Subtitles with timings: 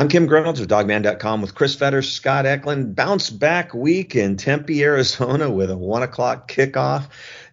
[0.00, 2.94] I'm Kim Grinolds of dawgman.com with Chris Fetters, Scott Eklund.
[2.94, 7.04] Bounce back week in Tempe, Arizona with a one o'clock kickoff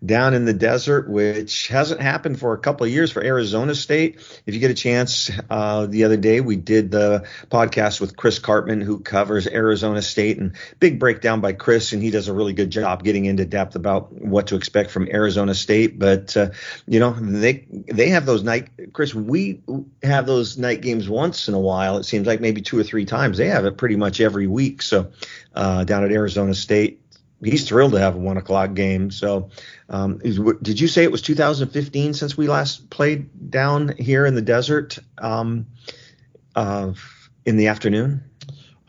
[0.05, 4.17] down in the desert, which hasn't happened for a couple of years for Arizona State.
[4.45, 8.39] If you get a chance, uh, the other day we did the podcast with Chris
[8.39, 12.53] Karpman, who covers Arizona State, and big breakdown by Chris, and he does a really
[12.53, 15.97] good job getting into depth about what to expect from Arizona State.
[15.97, 16.49] But uh,
[16.85, 18.69] you know, they they have those night.
[18.93, 19.61] Chris, we
[20.03, 21.97] have those night games once in a while.
[21.97, 23.37] It seems like maybe two or three times.
[23.37, 24.81] They have it pretty much every week.
[24.81, 25.11] So
[25.55, 27.01] uh, down at Arizona State
[27.43, 29.11] he's thrilled to have a one o'clock game.
[29.11, 29.49] So,
[29.89, 34.35] um, is, did you say it was 2015 since we last played down here in
[34.35, 35.67] the desert um,
[36.55, 36.93] uh,
[37.45, 38.23] in the afternoon?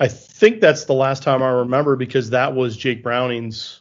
[0.01, 3.81] I think that's the last time I remember because that was Jake Browning's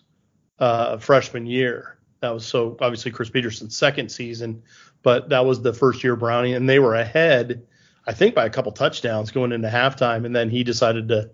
[0.59, 1.97] uh, freshman year.
[2.21, 4.63] That was so obviously Chris Petersen's second season,
[5.03, 7.67] but that was the first year Browning, and they were ahead,
[8.07, 11.29] I think, by a couple touchdowns going into halftime, and then he decided to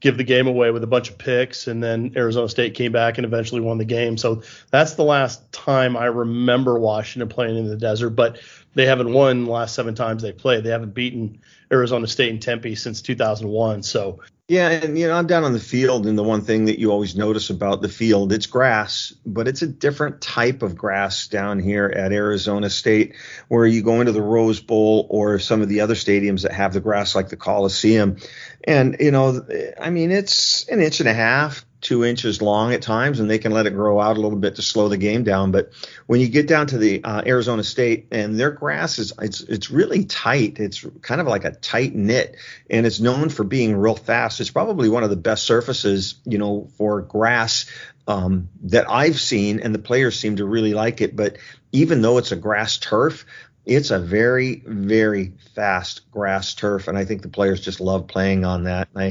[0.00, 3.18] give the game away with a bunch of picks, and then Arizona State came back
[3.18, 4.16] and eventually won the game.
[4.16, 8.10] So that's the last time I remember Washington playing in the desert.
[8.10, 8.40] But
[8.74, 10.64] they haven't won the last seven times they played.
[10.64, 11.40] They haven't beaten
[11.72, 13.82] Arizona State and Tempe since 2001.
[13.82, 16.78] So yeah, and you know, I'm down on the field, and the one thing that
[16.78, 21.28] you always notice about the field, it's grass, but it's a different type of grass
[21.28, 23.14] down here at Arizona State,
[23.48, 26.72] where you go into the Rose Bowl or some of the other stadiums that have
[26.72, 28.16] the grass like the Coliseum.
[28.64, 29.46] And, you know,
[29.78, 33.38] I mean, it's an inch and a half, two inches long at times, and they
[33.38, 35.52] can let it grow out a little bit to slow the game down.
[35.52, 35.72] But
[36.06, 39.70] when you get down to the uh, Arizona State and their grass is it's it's
[39.70, 40.58] really tight.
[40.58, 42.36] It's kind of like a tight knit,
[42.68, 44.40] and it's known for being real fast.
[44.40, 47.66] It's probably one of the best surfaces, you know, for grass
[48.08, 51.14] um, that I've seen, and the players seem to really like it.
[51.14, 51.36] But
[51.70, 53.26] even though it's a grass turf,
[53.68, 58.46] it's a very, very fast grass turf, and I think the players just love playing
[58.46, 58.88] on that.
[58.94, 59.02] And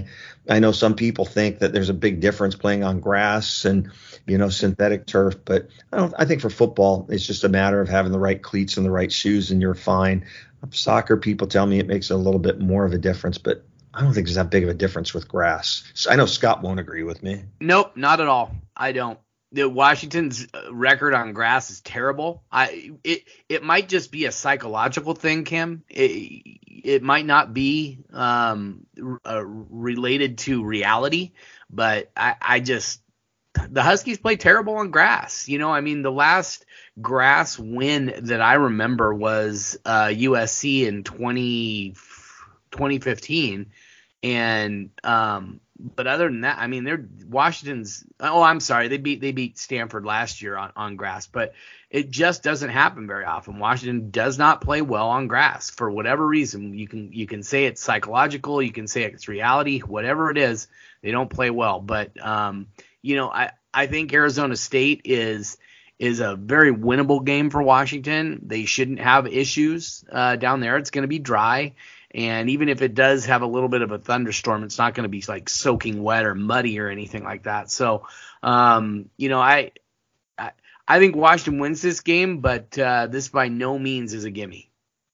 [0.50, 3.92] I, I know some people think that there's a big difference playing on grass and
[4.26, 6.14] you know synthetic turf, but I don't.
[6.18, 8.92] I think for football, it's just a matter of having the right cleats and the
[8.92, 10.26] right shoes, and you're fine.
[10.72, 13.64] Soccer people tell me it makes a little bit more of a difference, but
[13.94, 15.84] I don't think there's that big of a difference with grass.
[16.10, 17.44] I know Scott won't agree with me.
[17.62, 18.52] Nope, not at all.
[18.76, 19.20] I don't
[19.52, 22.44] the Washington's uh, record on grass is terrible.
[22.52, 25.84] I it it might just be a psychological thing, Kim.
[25.90, 28.86] It, it might not be um,
[29.26, 31.32] uh, related to reality,
[31.70, 33.02] but I, I just
[33.70, 35.48] the Huskies play terrible on grass.
[35.48, 36.66] You know, I mean, the last
[37.02, 41.96] grass win that I remember was uh, USC in 20,
[42.72, 43.72] 2015,
[44.24, 48.04] and um, but other than that, I mean, they're Washington's.
[48.20, 51.54] Oh, I'm sorry, they beat they beat Stanford last year on on grass, but
[51.90, 53.60] it just doesn't happen very often.
[53.60, 56.74] Washington does not play well on grass for whatever reason.
[56.74, 60.68] You can you can say it's psychological, you can say it's reality, whatever it is,
[61.02, 61.80] they don't play well.
[61.80, 62.68] But um,
[63.02, 65.58] you know, I I think Arizona State is
[66.00, 68.42] is a very winnable game for Washington.
[68.46, 70.78] They shouldn't have issues uh, down there.
[70.78, 71.74] It's going to be dry.
[72.14, 75.04] And even if it does have a little bit of a thunderstorm, it's not going
[75.04, 77.70] to be like soaking wet or muddy or anything like that.
[77.70, 78.08] So,
[78.42, 79.72] um, you know, I,
[80.38, 80.52] I,
[80.88, 84.67] I think Washington wins this game, but uh, this by no means is a gimme.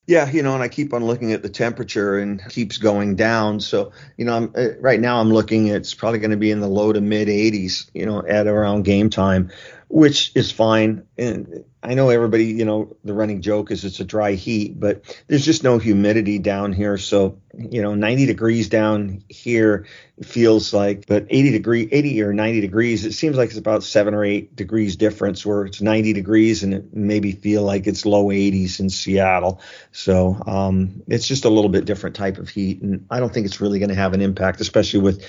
[0.06, 3.62] Yeah, you know, and I keep on looking at the temperature and keeps going down.
[3.62, 6.60] So, you know, I'm, uh, right now I'm looking, it's probably going to be in
[6.60, 9.52] the low to mid 80s, you know, at around game time,
[9.88, 11.04] which is fine.
[11.18, 15.04] And I know everybody, you know, the running joke is it's a dry heat, but
[15.28, 16.98] there's just no humidity down here.
[16.98, 19.86] So, you know, 90 degrees down here
[20.24, 24.16] feels like, but 80 degree, 80 or 90 degrees, it seems like it's about seven
[24.16, 28.26] or eight degrees difference where it's 90 degrees and it maybe feel like it's low
[28.26, 29.62] 80s in Seattle.
[29.92, 32.82] So, um, it's just a little bit different type of heat.
[32.82, 35.24] And I don't think it's really going to have an impact, especially with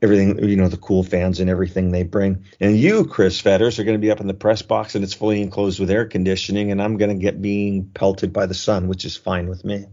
[0.00, 2.44] everything, you know, the cool fans and everything they bring.
[2.60, 5.14] And you, Chris Fetters, are going to be up in the press box and it's
[5.14, 8.86] fully enclosed with air conditioning, and I'm going to get being pelted by the sun,
[8.86, 9.86] which is fine with me.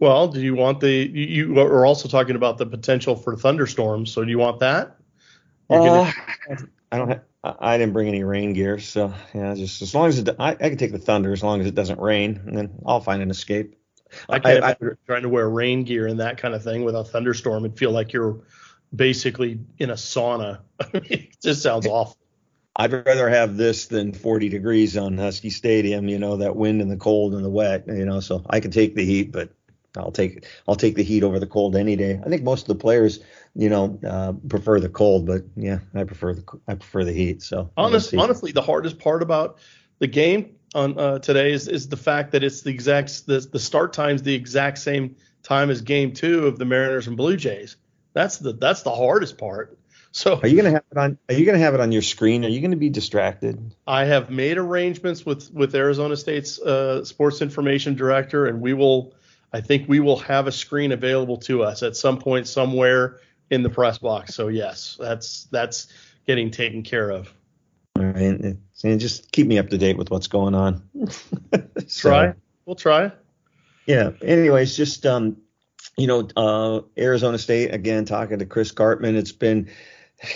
[0.00, 0.90] Well, do you want the?
[0.90, 4.10] You were also talking about the potential for thunderstorms.
[4.10, 4.96] So do you want that?
[5.68, 6.14] Uh, gonna,
[6.90, 7.08] I don't.
[7.08, 10.50] Have, I didn't bring any rain gear, so yeah, just as long as it, I,
[10.50, 13.22] I can take the thunder as long as it doesn't rain, and then I'll find
[13.22, 13.76] an escape.
[14.28, 14.76] I can't I, I,
[15.06, 17.92] trying to wear rain gear and that kind of thing with a thunderstorm and feel
[17.92, 18.40] like you're
[18.94, 20.60] basically in a sauna.
[20.94, 22.16] it just sounds awful.
[22.76, 26.08] I'd rather have this than 40 degrees on Husky Stadium.
[26.08, 27.84] You know that wind and the cold and the wet.
[27.86, 29.50] You know, so I can take the heat, but
[29.96, 32.20] I'll take I'll take the heat over the cold any day.
[32.24, 33.20] I think most of the players,
[33.54, 37.42] you know, uh, prefer the cold, but yeah, I prefer the I prefer the heat.
[37.42, 39.58] So Honest, honestly, the hardest part about
[39.98, 43.58] the game on uh, today is is the fact that it's the exact the, the
[43.58, 47.76] start time's the exact same time as game two of the Mariners and Blue Jays.
[48.12, 49.76] That's the that's the hardest part.
[50.12, 51.18] So are you gonna have it on?
[51.28, 52.44] Are you gonna have it on your screen?
[52.44, 53.74] Are you gonna be distracted?
[53.86, 59.14] I have made arrangements with with Arizona State's uh, sports information director, and we will.
[59.52, 63.18] I think we will have a screen available to us at some point somewhere
[63.50, 64.34] in the press box.
[64.34, 65.88] So yes, that's that's
[66.26, 67.32] getting taken care of.
[67.96, 68.16] All right,
[68.84, 70.82] and just keep me up to date with what's going on.
[71.86, 72.34] so, try.
[72.64, 73.12] We'll try.
[73.86, 74.10] Yeah.
[74.22, 75.36] Anyways, just um,
[75.96, 79.16] you know, uh, Arizona State again talking to Chris Karpman.
[79.16, 79.70] It's been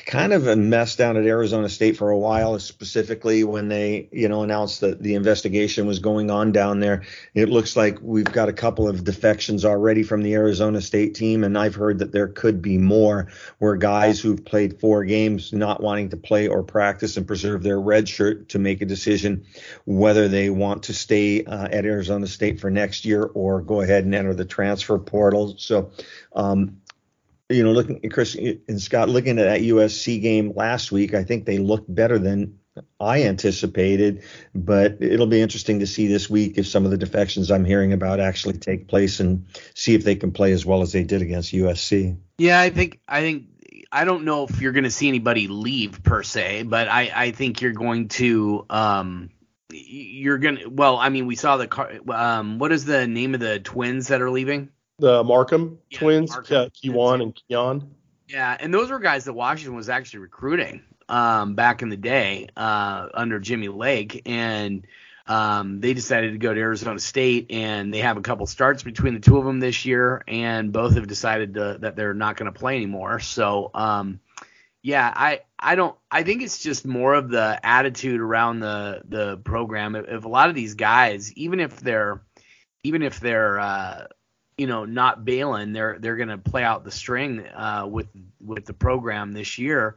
[0.07, 4.29] kind of a mess down at Arizona State for a while, specifically when they, you
[4.29, 7.03] know, announced that the investigation was going on down there.
[7.35, 11.45] It looks like we've got a couple of defections already from the Arizona State team,
[11.45, 13.29] and I've heard that there could be more
[13.59, 17.81] where guys who've played four games not wanting to play or practice and preserve their
[17.81, 19.45] red shirt to make a decision
[19.85, 24.05] whether they want to stay uh, at Arizona State for next year or go ahead
[24.05, 25.55] and enter the transfer portal.
[25.59, 25.91] So,
[26.35, 26.81] um,
[27.55, 31.25] you know, looking at Chris and Scott, looking at that USC game last week, I
[31.25, 32.59] think they looked better than
[33.01, 34.25] I anticipated,
[34.55, 37.93] but it'll be interesting to see this week if some of the defections I'm hearing
[37.93, 41.23] about actually take place and see if they can play as well as they did
[41.23, 42.17] against USC.
[42.39, 43.45] Yeah, I think I think
[43.93, 47.31] I don't know if you're going to see anybody leave per se, but I I
[47.31, 49.31] think you're going to um
[49.71, 53.41] you're to well, I mean, we saw the car um what is the name of
[53.41, 54.71] the twins that are leaving?
[54.99, 56.71] The Markham yeah, twins, Markham.
[56.71, 57.95] Kiwan and Keon.
[58.29, 62.49] Yeah, and those were guys that Washington was actually recruiting um, back in the day
[62.57, 64.87] uh, under Jimmy Lake, and
[65.27, 69.15] um, they decided to go to Arizona State, and they have a couple starts between
[69.15, 72.53] the two of them this year, and both have decided to, that they're not going
[72.53, 73.21] to play anymore.
[73.21, 74.21] So, um,
[74.83, 79.39] yeah, I I don't I think it's just more of the attitude around the the
[79.39, 79.97] program.
[79.97, 82.21] If, if a lot of these guys, even if they're
[82.83, 84.07] even if they're uh,
[84.57, 85.73] you know, not bailing.
[85.73, 88.09] They're they're going to play out the string uh, with
[88.41, 89.97] with the program this year.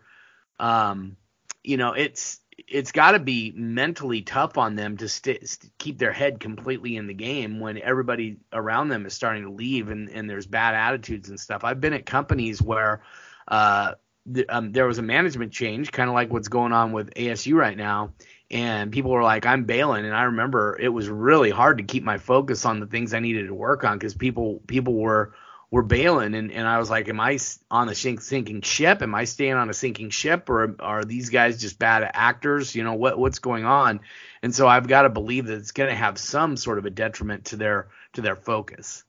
[0.59, 1.17] Um,
[1.63, 5.99] you know, it's it's got to be mentally tough on them to st- st- keep
[5.99, 10.09] their head completely in the game when everybody around them is starting to leave and,
[10.09, 11.63] and there's bad attitudes and stuff.
[11.63, 13.03] I've been at companies where
[13.47, 13.93] uh,
[14.33, 17.53] th- um, there was a management change, kind of like what's going on with ASU
[17.53, 18.13] right now,
[18.49, 20.05] and people were like i'm bailing.
[20.05, 23.19] And i remember it was really hard to keep my focus on the things i
[23.19, 25.33] needed to work on because people people were
[25.69, 26.33] were bailing.
[26.33, 27.37] And, and i was like am i
[27.69, 29.01] on a sinking ship?
[29.01, 30.49] Am i staying on a sinking ship?
[30.49, 32.73] Or are these guys just bad actors?
[32.73, 33.99] You know what what's going on?
[34.41, 36.89] And so i've got to believe that it's going to have some sort of a
[36.89, 39.03] detriment to their to their focus.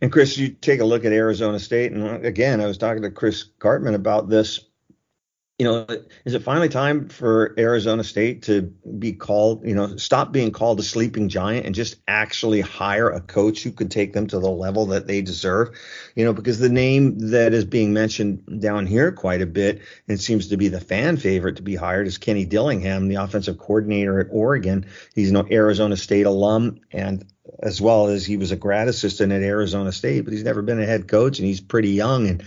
[0.00, 3.02] And chris you take a look at arizona state and uh, again i was talking
[3.02, 4.64] to chris karpman about this
[5.60, 5.84] you know,
[6.24, 10.80] is it finally time for Arizona State to be called, you know, stop being called
[10.80, 14.48] a sleeping giant and just actually hire a coach who could take them to the
[14.48, 15.76] level that they deserve?
[16.14, 20.18] You know, because the name that is being mentioned down here quite a bit and
[20.18, 24.18] seems to be the fan favorite to be hired is Kenny Dillingham, the offensive coordinator
[24.18, 24.86] at Oregon.
[25.14, 27.26] He's an Arizona State alum and
[27.62, 30.80] as well as he was a grad assistant at Arizona State, but he's never been
[30.80, 32.44] a head coach and he's pretty young and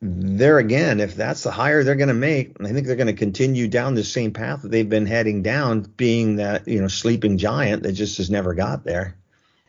[0.00, 3.12] there again, if that's the hire they're going to make, I think they're going to
[3.12, 7.38] continue down the same path that they've been heading down, being that you know sleeping
[7.38, 9.16] giant that just has never got there.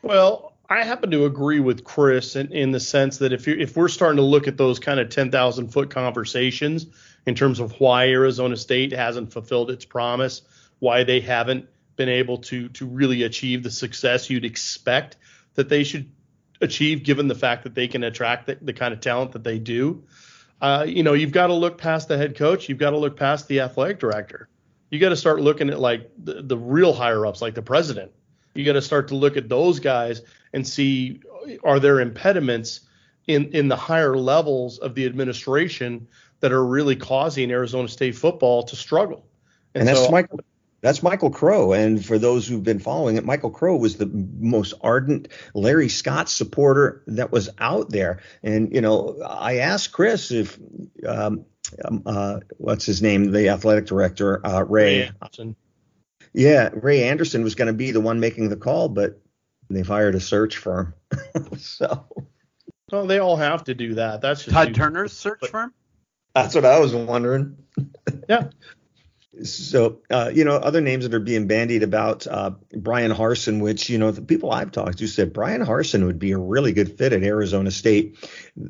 [0.02, 3.76] Well, I happen to agree with Chris in, in the sense that if you if
[3.76, 6.86] we're starting to look at those kind of ten thousand foot conversations
[7.26, 10.42] in terms of why Arizona State hasn't fulfilled its promise,
[10.78, 15.16] why they haven't been able to to really achieve the success you'd expect
[15.54, 16.08] that they should
[16.60, 19.58] achieve given the fact that they can attract the, the kind of talent that they
[19.58, 20.04] do.
[20.60, 22.68] Uh, you know, you've got to look past the head coach.
[22.68, 24.48] You've got to look past the athletic director.
[24.90, 28.12] You got to start looking at like the, the real higher ups, like the president.
[28.54, 31.20] You got to start to look at those guys and see
[31.62, 32.80] are there impediments
[33.26, 36.08] in in the higher levels of the administration
[36.40, 39.24] that are really causing Arizona State football to struggle.
[39.74, 40.40] And, and that's so, Michael
[40.80, 41.72] that's Michael Crow.
[41.72, 46.28] And for those who've been following it, Michael Crow was the most ardent Larry Scott
[46.28, 48.20] supporter that was out there.
[48.42, 50.58] And, you know, I asked Chris if,
[51.06, 51.44] um,
[51.84, 55.00] um uh, what's his name, the athletic director, uh, Ray.
[55.00, 55.56] Ray Anderson.
[56.32, 59.20] Yeah, Ray Anderson was going to be the one making the call, but
[59.68, 60.94] they've hired a search firm.
[61.58, 62.06] so.
[62.90, 64.20] Well, they all have to do that.
[64.20, 65.72] That's just Todd Turner's search firm.
[66.34, 67.56] That's what I was wondering.
[68.28, 68.50] yeah.
[69.44, 73.88] So, uh, you know, other names that are being bandied about, uh, Bryan Harsin, which,
[73.88, 76.98] you know, the people I've talked to said Bryan Harsin would be a really good
[76.98, 78.18] fit at Arizona State.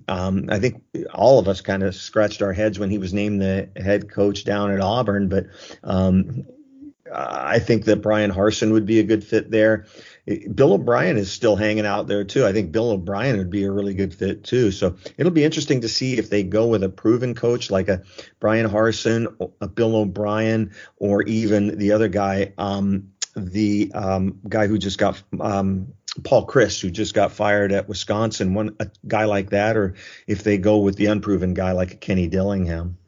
[0.07, 0.83] Um, I think
[1.15, 4.45] all of us kind of scratched our heads when he was named the head coach
[4.45, 5.47] down at Auburn, but
[5.83, 6.45] um,
[7.13, 9.87] I think that Bryan Harsin would be a good fit there.
[10.55, 12.47] Bill O'Brien is still hanging out there too.
[12.47, 14.71] I think Bill O'Brien would be a really good fit too.
[14.71, 18.03] So it'll be interesting to see if they go with a proven coach like a
[18.39, 24.79] Bryan Harsin, a Bill O'Brien, or even the other guy, um, the um, guy who
[24.79, 25.93] just got um,
[26.25, 29.95] Paul Chryst, who just got fired at Wisconsin, one a guy like that, or
[30.27, 32.99] if they go with the unproven guy like Kenny Dillingham.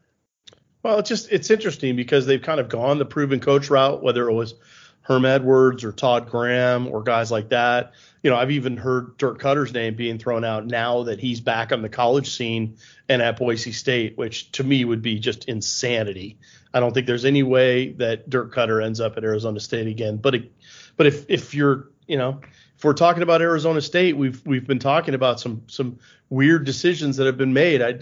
[0.82, 4.28] Well, it's just it's interesting because they've kind of gone the proven coach route, whether
[4.28, 4.54] it was
[5.02, 7.92] Herm Edwards or Todd Graham or guys like that.
[8.22, 11.72] You know, I've even heard Dirk Koetter's name being thrown out now that he's back
[11.72, 12.76] on the college scene
[13.08, 16.38] and at Boise State, which to me would be just insanity.
[16.72, 20.16] I don't think there's any way that Dirk Cutter ends up at Arizona State again.
[20.16, 20.52] But it,
[20.96, 22.40] but if if you're you know
[22.76, 25.98] if we're talking about Arizona State, we've we've been talking about some some
[26.30, 27.82] weird decisions that have been made.
[27.82, 27.98] I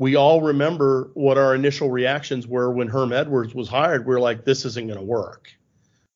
[0.00, 4.06] we all remember what our initial reactions were when Herm Edwards was hired.
[4.06, 5.52] We are like, this isn't going to work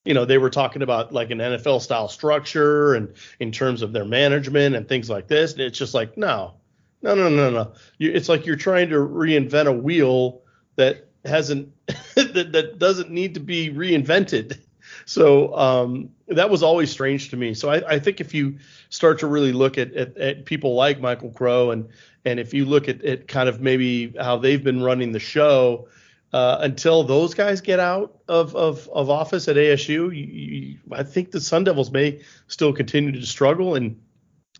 [0.05, 3.91] you know, they were talking about like an NFL style structure and in terms of
[3.91, 5.53] their management and things like this.
[5.53, 6.53] And it's just like, no,
[7.01, 7.73] no, no, no, no.
[7.97, 10.43] You, it's like you're trying to reinvent a wheel
[10.75, 11.73] that hasn't,
[12.15, 14.59] that, that doesn't need to be reinvented.
[15.05, 17.53] So um, that was always strange to me.
[17.53, 18.57] So I, I think if you
[18.89, 21.87] start to really look at, at, at, people like Michael Crow and
[22.23, 25.87] and if you look at, at kind of maybe how they've been running the show,
[26.33, 31.03] uh, until those guys get out of, of, of office at ASU, you, you, I
[31.03, 34.01] think the Sun Devils may still continue to struggle and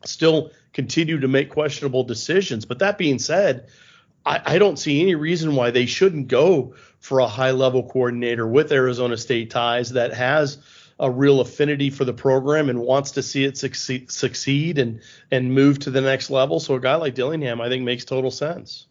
[0.05, 2.65] still continue to make questionable decisions.
[2.65, 3.67] But that being said,
[4.25, 8.47] I, I don't see any reason why they shouldn't go for a high level coordinator
[8.47, 10.59] with Arizona State ties that has
[10.99, 15.53] a real affinity for the program and wants to see it succeed, succeed and and
[15.53, 16.59] move to the next level.
[16.59, 18.87] So a guy like Dillingham, I think, makes total sense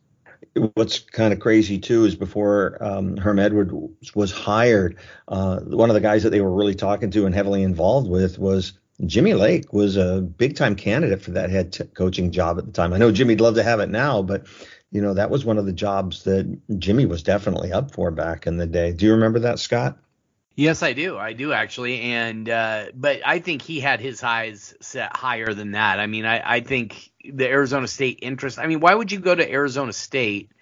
[0.74, 5.94] what's kind of crazy too is before um, Herm Edwards was hired, uh, one of
[5.94, 8.74] the guys that they were really talking to and heavily involved with was
[9.06, 12.72] Jimmy Lake was a big time candidate for that head t- coaching job at the
[12.72, 12.92] time.
[12.92, 14.46] I know Jimmy'd love to have it now, but
[14.92, 18.46] you know that was one of the jobs that Jimmy was definitely up for back
[18.46, 18.92] in the day.
[18.92, 19.98] Do you remember that, Scott?
[20.56, 21.18] Yes, I do.
[21.18, 25.72] I do actually, and uh, but I think he had his highs set higher than
[25.72, 25.98] that.
[25.98, 28.58] I mean, I, I think the Arizona State interest.
[28.60, 30.52] I mean, why would you go to Arizona State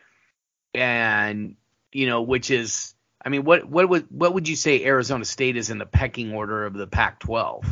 [0.72, 1.56] and
[1.92, 5.56] you know, which is, I mean, what what would what would you say Arizona State
[5.56, 7.66] is in the pecking order of the Pac-12?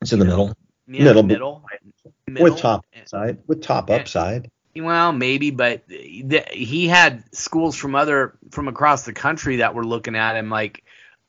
[0.00, 0.56] It's in the middle.
[0.88, 1.64] Yeah, middle, middle,
[2.26, 4.50] middle, with top upside, with top upside.
[4.74, 9.86] Well, maybe, but the, he had schools from other from across the country that were
[9.86, 10.82] looking at him like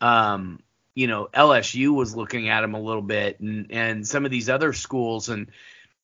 [0.03, 0.59] um,
[0.95, 4.49] you know, LSU was looking at him a little bit, and and some of these
[4.49, 5.47] other schools, and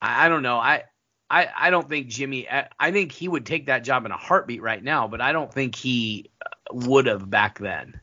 [0.01, 0.83] I, I don't know, I.
[1.31, 2.47] I, I don't think Jimmy.
[2.49, 5.53] I, think he would take that job in a heartbeat right now, but I don't
[5.53, 6.31] think he
[6.71, 7.99] would have back then.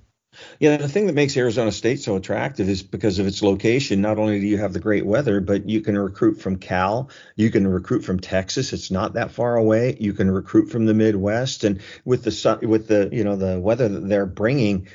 [0.59, 4.01] Yeah, the thing that makes Arizona State so attractive is because of its location.
[4.01, 7.51] Not only do you have the great weather, but you can recruit from Cal, you
[7.51, 8.73] can recruit from Texas.
[8.73, 9.97] It's not that far away.
[9.99, 13.59] You can recruit from the Midwest, and with the sun, with the you know the
[13.59, 14.89] weather that they're bringing,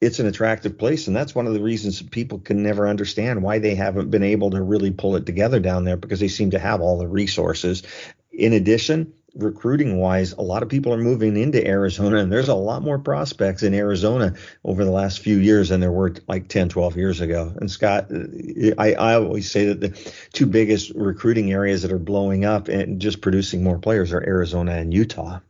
[0.00, 3.58] it's an attractive place and that's one of the reasons people can never understand why
[3.58, 6.58] they haven't been able to really pull it together down there because they seem to
[6.58, 7.82] have all the resources.
[8.30, 12.54] In addition recruiting wise a lot of people are moving into arizona and there's a
[12.54, 14.34] lot more prospects in arizona
[14.64, 17.52] over the last few years than there were like 10 12 years ago.
[17.60, 21.98] And scott uh, i, I always say that the two biggest recruiting areas that are
[21.98, 25.40] blowing up and just producing more players are arizona and utah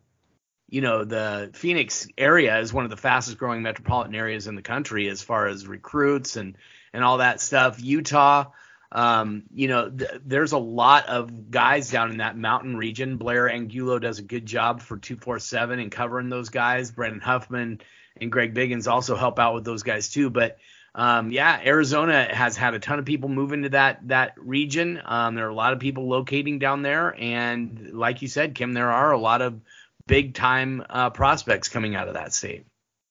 [0.76, 4.62] you know, the Phoenix area is one of the fastest growing metropolitan areas in the
[4.62, 6.54] country as far as recruits and
[6.92, 7.82] and all that stuff.
[7.82, 8.50] Utah,
[8.92, 13.16] um, you know, th- there's a lot of guys down in that mountain region.
[13.16, 16.90] Blair Angulo does a good job for 247 and covering those guys.
[16.90, 17.80] Brandon Huffman
[18.20, 20.28] and Greg Biggins also help out with those guys too.
[20.28, 20.58] But
[20.94, 25.00] um, yeah, Arizona has had a ton of people move into that that region.
[25.02, 28.74] Um, there are a lot of people locating down there, and like you said, Kim,
[28.74, 29.58] there are a lot of
[30.06, 32.66] big time uh, prospects coming out of that state.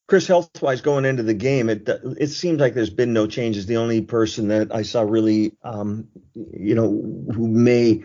[0.07, 3.65] Chris, health wise, going into the game, it it seems like there's been no changes.
[3.65, 6.89] The only person that I saw really, um, you know,
[7.33, 8.03] who may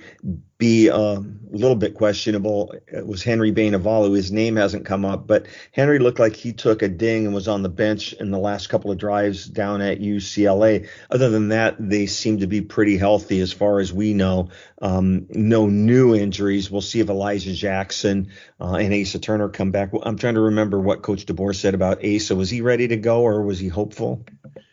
[0.56, 4.14] be uh, a little bit questionable it was Henry Bainivalu.
[4.14, 7.48] His name hasn't come up, but Henry looked like he took a ding and was
[7.48, 10.86] on the bench in the last couple of drives down at UCLA.
[11.10, 14.50] Other than that, they seem to be pretty healthy as far as we know.
[14.82, 16.70] Um, no new injuries.
[16.70, 19.90] We'll see if Elijah Jackson uh, and Asa Turner come back.
[20.02, 22.36] I'm trying to remember what Coach DeBoer said about Asa.
[22.36, 24.24] Was he ready to go or was he hopeful?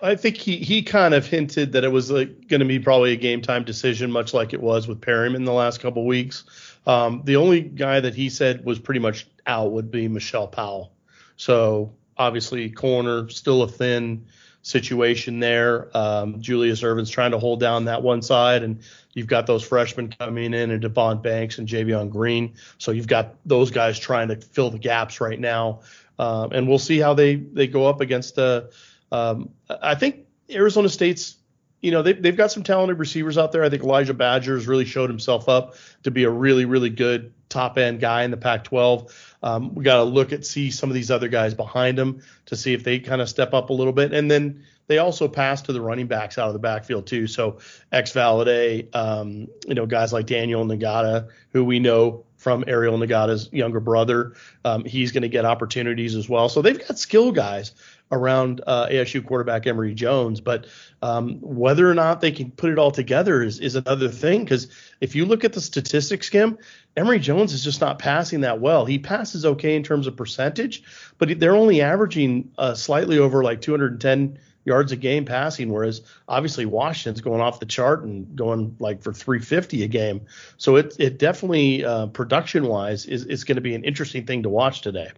[0.02, 3.14] I think he he kind of hinted that it was like going to be probably
[3.14, 6.44] a game time decision, much like it was with Perryman the last couple weeks.
[6.86, 10.94] Um, the only guy that he said was pretty much out would be Mishael Powell.
[11.36, 14.26] So obviously corner still a thin
[14.62, 15.90] situation there.
[15.96, 18.82] Um, Julius Irvin's trying to hold down that one side, and
[19.14, 22.54] you've got those freshmen coming in, and Devon Banks and Javion Green.
[22.78, 25.82] So you've got those guys trying to fill the gaps right now,
[26.20, 28.38] um, and we'll see how they they go up against.
[28.38, 28.64] Uh,
[29.12, 31.38] um, I think Arizona State's
[31.82, 33.64] you know, they've, they've got some talented receivers out there.
[33.64, 37.78] I think Elijah Badgers really showed himself up to be a really, really good top
[37.78, 39.36] end guy in the Pac 12.
[39.44, 42.56] Um, we got to look at, see some of these other guys behind him to
[42.56, 44.14] see if they kind of step up a little bit.
[44.14, 47.28] And then they also pass to the running backs out of the backfield, too.
[47.28, 47.60] So,
[47.92, 53.52] ex Valladay, um, you know, guys like Daniel Ngata, who we know from Ariel Ngata's
[53.52, 56.48] younger brother, um, he's going to get opportunities as well.
[56.48, 57.74] So, they've got skill guys
[58.12, 60.42] around uh, ASU quarterback Emory Jones.
[60.42, 60.68] But
[61.02, 64.44] um, whether or not they can put it all together is, is another thing.
[64.44, 64.68] Because
[65.02, 66.58] if you look at the statistics, Kim,
[66.96, 68.86] Emory Jones is just not passing that well.
[68.86, 70.84] He passes okay in terms of percentage,
[71.18, 76.66] but they're only averaging uh, slightly over like 210 yards a game passing, whereas obviously
[76.66, 80.22] Washington's going off the chart and going like for 350 a game.
[80.58, 84.44] So it it definitely uh, production wise is is going to be an interesting thing
[84.44, 85.12] to watch today.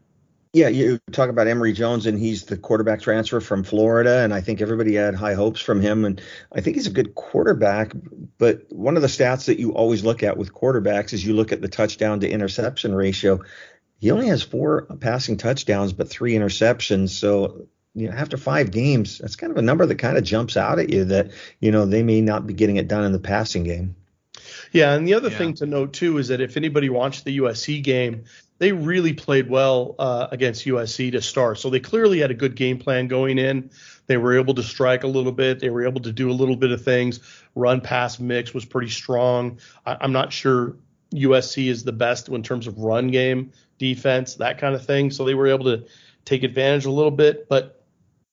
[0.51, 4.41] Yeah, you talk about Emory Jones, and he's the quarterback transfer from Florida, and I
[4.41, 6.19] think everybody had high hopes from him, and
[6.51, 7.91] I think he's a good quarterback.
[8.39, 11.51] But one of the stats that you always look at with quarterbacks is you look
[11.51, 13.41] at the touchdown to interception ratio.
[13.99, 17.09] He only has four passing touchdowns, but three interceptions.
[17.09, 20.57] So you know, after five games, that's kind of a number that kind of jumps
[20.57, 23.19] out at you that you know they may not be getting it done in the
[23.19, 23.95] passing game.
[24.71, 25.37] Yeah, and the other yeah.
[25.37, 28.25] thing to note too is that if anybody watched the USC game,
[28.59, 31.57] they really played well uh, against USC to start.
[31.57, 33.71] So they clearly had a good game plan going in.
[34.07, 35.59] They were able to strike a little bit.
[35.59, 37.19] They were able to do a little bit of things.
[37.55, 39.59] Run pass mix was pretty strong.
[39.85, 40.75] I, I'm not sure
[41.13, 45.09] USC is the best in terms of run game defense, that kind of thing.
[45.09, 45.85] So they were able to
[46.25, 47.78] take advantage a little bit, but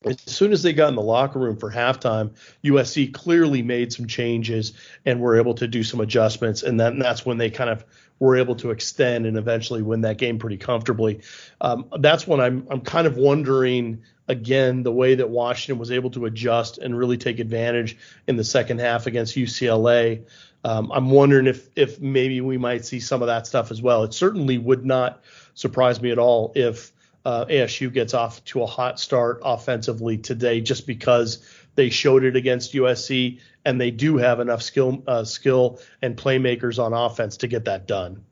[0.04, 2.30] as soon as they got in the locker room for halftime,
[2.64, 4.72] USC clearly made some changes
[5.04, 7.84] and were able to do some adjustments, and then that's when they kind of
[8.18, 11.20] were able to extend and eventually win that game pretty comfortably.
[11.60, 16.10] Um, that's when I'm I'm kind of wondering again the way that Washington was able
[16.10, 20.24] to adjust and really take advantage in the second half against UCLA.
[20.64, 24.04] Um, I'm wondering if if maybe we might see some of that stuff as well.
[24.04, 25.22] It certainly would not
[25.54, 26.92] surprise me at all if
[27.26, 32.36] uh, ASU gets off to a hot start offensively today, just because they showed it
[32.36, 37.48] against USC and they do have enough skill, uh, skill and playmakers on offense to
[37.48, 38.24] get that done.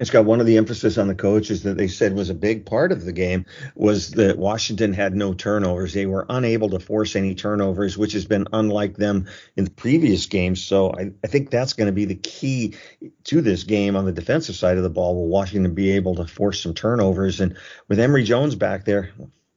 [0.00, 2.64] It's got one of the emphasis on the coaches that they said was a big
[2.64, 5.92] part of the game was that Washington had no turnovers.
[5.92, 10.26] They were unable to force any turnovers, which has been unlike them in the previous
[10.26, 10.62] games.
[10.62, 12.76] So I, I think that's going to be the key
[13.24, 15.16] to this game on the defensive side of the ball.
[15.16, 17.40] Will Washington be able to force some turnovers?
[17.40, 17.56] And
[17.88, 19.10] with Emory Jones back there,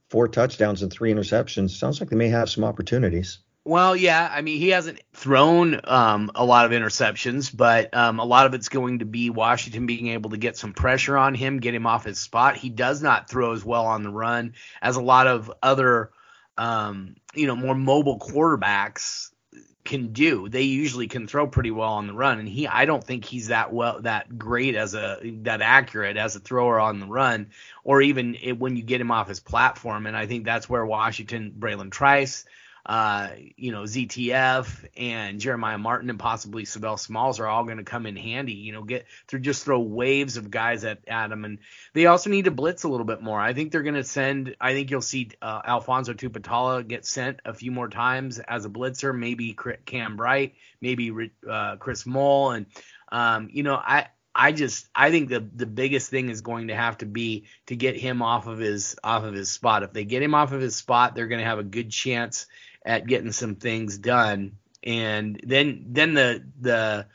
[0.09, 3.37] four touchdowns and three interceptions, sounds like they may have some opportunities.
[3.63, 8.25] Well, yeah, I mean he hasn't thrown um, a lot of interceptions, but um, a
[8.25, 11.59] lot of it's going to be Washington being able to get some pressure on him,
[11.59, 12.57] get him off his spot.
[12.57, 16.09] He does not throw as well on the run as a lot of other,
[16.57, 19.29] um, you know, more mobile quarterbacks
[19.85, 20.49] can do.
[20.49, 23.49] They usually can throw pretty well on the run, and he I don't think he's
[23.49, 27.51] that well that great as a that accurate as a thrower on the run,
[27.83, 30.07] or even it, when you get him off his platform.
[30.07, 32.45] And I think that's where Washington, Bralen Trice
[32.85, 37.83] uh, you know, ZTF and Jeremiah Martin and possibly Sav'ell Smalls are all going to
[37.83, 38.53] come in handy.
[38.53, 41.59] You know, get through just throw waves of guys at, at them, and
[41.93, 43.39] they also need to blitz a little bit more.
[43.39, 44.55] I think they're going to send.
[44.59, 48.69] I think you'll see uh, Alfonso Tuputala get sent a few more times as a
[48.69, 49.17] blitzer.
[49.17, 52.65] Maybe Cam Bright, maybe uh, Kris Moll, and
[53.11, 54.07] um, you know, I.
[54.33, 57.75] I just I think the the biggest thing is going to have to be to
[57.75, 59.83] get him off of his off of his spot.
[59.83, 62.47] If they get him off of his spot, they're going to have a good chance
[62.85, 64.53] at getting some things done.
[64.83, 67.05] And then then the the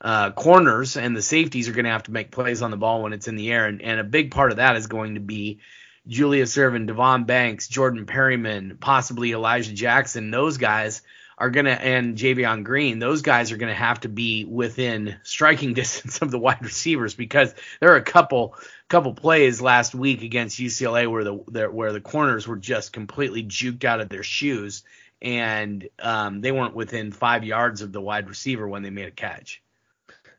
[0.00, 3.02] uh, corners and the safeties are going to have to make plays on the ball
[3.02, 5.20] when it's in the air, and, and a big part of that is going to
[5.20, 5.58] be
[6.06, 10.30] Julius Irvin, Devon Banks, Jordan Perryman, possibly Elijah Jackson.
[10.30, 11.02] Those guys
[11.38, 15.16] are going to, and Javion Green, those guys are going to have to be within
[15.22, 18.54] striking distance of the wide receivers because there are a couple
[18.88, 23.42] couple plays last week against UCLA where the, the where the corners were just completely
[23.42, 24.84] juked out of their shoes
[25.22, 29.12] and um, they weren't within five yards of the wide receiver when they made a
[29.12, 29.62] catch.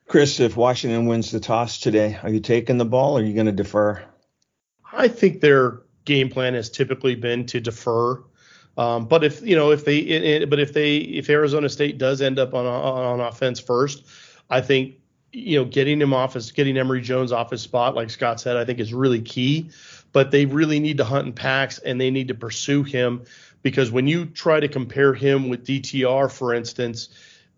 [0.08, 3.34] Chris, if Washington wins the toss today, are you taking the ball or are you
[3.34, 4.02] going to defer?
[4.92, 8.24] I think their game plan has typically been to defer.
[8.78, 11.98] Um, but if you know if they it, it, but if they if Arizona State
[11.98, 14.06] does end up on on offense first,
[14.50, 14.96] I think
[15.34, 18.56] you know getting him off his getting Emory Jones off his spot, like Scott said,
[18.56, 19.72] I think is really key.
[20.14, 23.26] But they really need to hunt in packs and they need to pursue him
[23.64, 27.10] because when you try to compare him with DTR, for instance,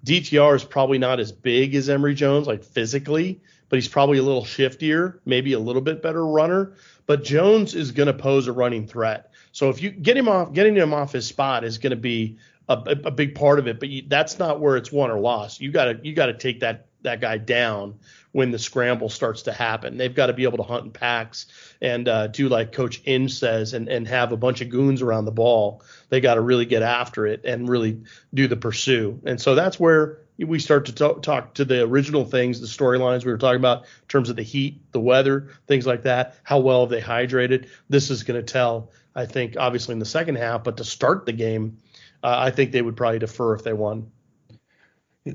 [0.05, 4.23] DTR is probably not as big as Emory Jones, like physically, but he's probably a
[4.23, 6.73] little shiftier, maybe a little bit better runner.
[7.05, 9.31] But Jones is going to pose a running threat.
[9.51, 12.37] So if you get him off, getting him off his spot is going to be
[12.69, 12.73] a,
[13.05, 13.79] a, big part of it.
[13.79, 15.59] But you, that's not where it's won or lost.
[15.59, 17.99] You got to you got to take that that guy down
[18.31, 19.97] when the scramble starts to happen.
[19.97, 21.47] They've got to be able to hunt in packs
[21.81, 25.25] and uh, do like Coach Inge says and, and have a bunch of goons around
[25.25, 25.81] the ball.
[26.09, 29.19] They got to really get after it and really do the pursue.
[29.25, 33.25] And so that's where we start to talk, talk to the original things, the storylines
[33.25, 36.35] we were talking about in terms of the heat, the weather, things like that.
[36.43, 37.67] How well have they hydrated?
[37.89, 41.25] This is going to tell, I think, obviously in the second half, but to start
[41.25, 41.77] the game,
[42.23, 44.11] uh, I think they would probably defer if they won.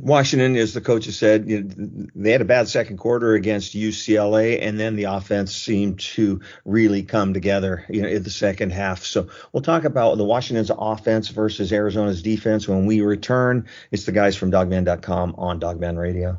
[0.01, 3.75] Washington, as the coach has said, you know, they had a bad second quarter against
[3.75, 8.71] UCLA, and then the offense seemed to really come together you know, in the second
[8.71, 9.05] half.
[9.05, 13.67] So we'll talk about the Washington's offense versus Arizona's defense when we return.
[13.91, 16.39] It's the guys from Dawgman.com on Dawgman Radio.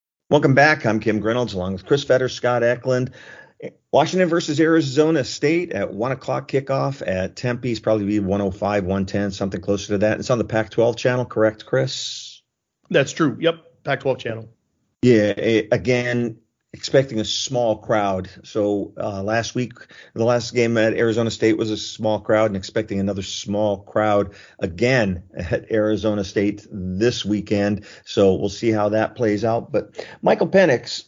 [0.31, 0.85] Welcome back.
[0.85, 3.11] I'm Kim Grinolds along with Chris Fetter, Scott Eklund.
[3.91, 9.59] Washington versus Arizona State at one o'clock kickoff at Tempe's probably be 105, 110, something
[9.59, 10.21] closer to that.
[10.21, 12.41] It's on the Pac-12 channel, correct, Chris?
[12.89, 13.35] That's true.
[13.41, 14.49] Yep, Pac-12 channel.
[15.01, 15.33] Yeah.
[15.35, 16.37] Eh, again,
[16.73, 18.29] expecting a small crowd.
[18.43, 19.73] So uh, last week,
[20.13, 24.33] the last game at Arizona State was a small crowd, and expecting another small crowd
[24.59, 27.85] again at Arizona State this weekend.
[28.05, 29.71] So we'll see how that plays out.
[29.71, 31.05] But Michael Penix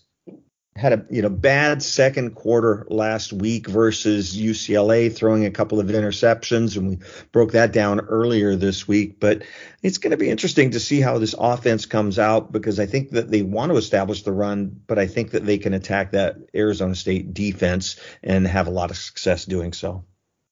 [0.76, 5.88] had a you know bad second quarter last week versus UCLA, throwing a couple of
[5.88, 7.00] interceptions, and we
[7.32, 9.20] broke that down earlier this week.
[9.20, 9.44] But
[9.84, 13.12] it's going to be interesting to see how this offense comes out because I think
[13.12, 16.38] that they want to establish the run, but I think that they can attack that
[16.56, 20.06] Arizona State defense and have a lot of success doing so.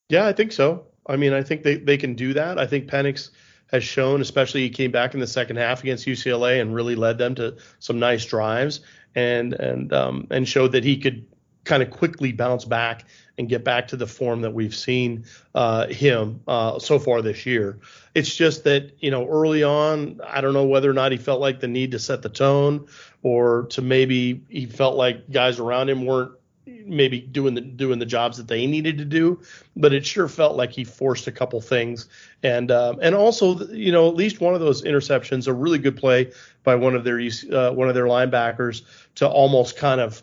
[0.08, 0.86] Yeah, I think so.
[1.06, 2.58] I mean, I think they, they can do that.
[2.58, 3.30] I think Penix
[3.72, 7.18] has shown, especially he came back in the second half against UCLA and really led
[7.18, 8.82] them to some nice drives
[9.14, 11.26] and and um, and showed that he could
[11.64, 13.04] kind of quickly bounce back
[13.38, 17.46] and get back to the form that we've seen uh, him uh, so far this
[17.46, 17.78] year.
[18.14, 21.40] It's just that you know early on, I don't know whether or not he felt
[21.40, 22.86] like the need to set the tone,
[23.22, 26.32] or to maybe he felt like guys around him weren't
[26.66, 29.40] maybe doing the doing the jobs that they needed to do,
[29.76, 32.08] but it sure felt like he forced a couple things,
[32.42, 35.96] and um, and also you know at least one of those interceptions, a really good
[35.96, 36.30] play
[36.64, 38.82] by one of their uh, one of their linebackers
[39.16, 40.22] to almost kind of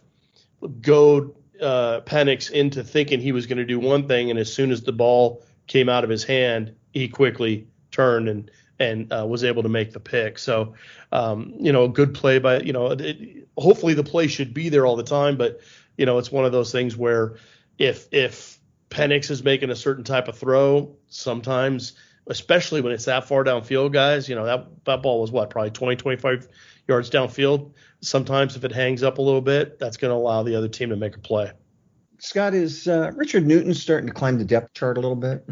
[0.82, 4.72] goad uh, Penix into thinking he was going to do one thing, and as soon
[4.72, 9.44] as the ball came out of his hand, he quickly turned and and uh, was
[9.44, 10.40] able to make the pick.
[10.40, 10.74] So,
[11.12, 14.70] um, you know, a good play by you know, it, hopefully the play should be
[14.70, 15.60] there all the time, but
[15.98, 17.36] you know, it's one of those things where
[17.78, 21.94] if if Penix is making a certain type of throw, sometimes,
[22.30, 25.72] especially when it's that far downfield, guys, you know, that that ball was what, probably
[25.72, 26.48] 20, 25
[26.88, 27.74] yards downfield.
[28.02, 30.90] Sometimes if it hangs up a little bit, that's going to allow the other team
[30.90, 31.52] to make a play.
[32.20, 35.46] Scott, is uh, Richard Newton starting to climb the depth chart a little bit?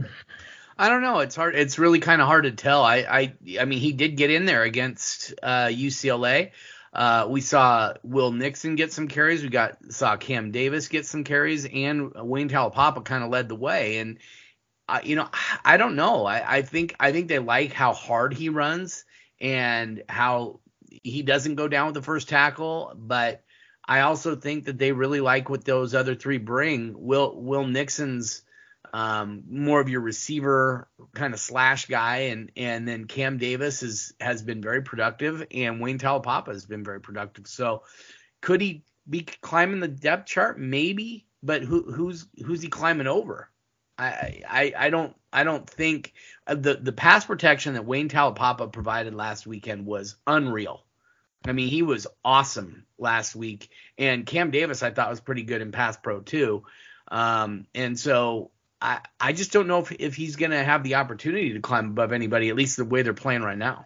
[0.78, 1.20] I don't know.
[1.20, 1.56] It's hard.
[1.56, 2.84] It's really kind of hard to tell.
[2.84, 6.52] I, I, I mean, he did get in there against uh, UCLA.
[6.94, 9.42] Uh, we saw Will Nixon get some carries.
[9.42, 13.56] We got saw Cam Davis get some carries, and Wayne Taulapapa kind of led the
[13.56, 13.98] way.
[13.98, 14.20] And
[15.04, 15.30] you know,
[15.66, 16.26] I don't know.
[16.26, 19.06] I, I think I think they like how hard he runs
[19.40, 20.60] and how
[21.04, 22.94] he doesn't go down with the first tackle.
[22.96, 23.44] But
[23.86, 26.94] I also think that they really like what those other three bring.
[26.96, 28.44] Will Will Nixon's
[28.94, 34.14] um, more of your receiver kind of slash guy, and and then Cam Davis is
[34.20, 37.48] has been very productive, and Wayne Taulapapa has been very productive.
[37.48, 37.84] So
[38.42, 40.60] could he be climbing the depth chart?
[40.60, 43.50] Maybe, but who who's who's he climbing over?
[43.98, 46.14] I I, I don't I don't think
[46.46, 50.84] uh, the the pass protection that Wayne Taulapapa provided last weekend was unreal.
[51.46, 55.62] I mean, he was awesome last week, and Cam Davis I thought was pretty good
[55.62, 56.64] in pass pro too.
[57.10, 60.96] Um, and so I, I just don't know if, if he's going to have the
[60.96, 63.86] opportunity to climb above anybody, at least the way they're playing right now.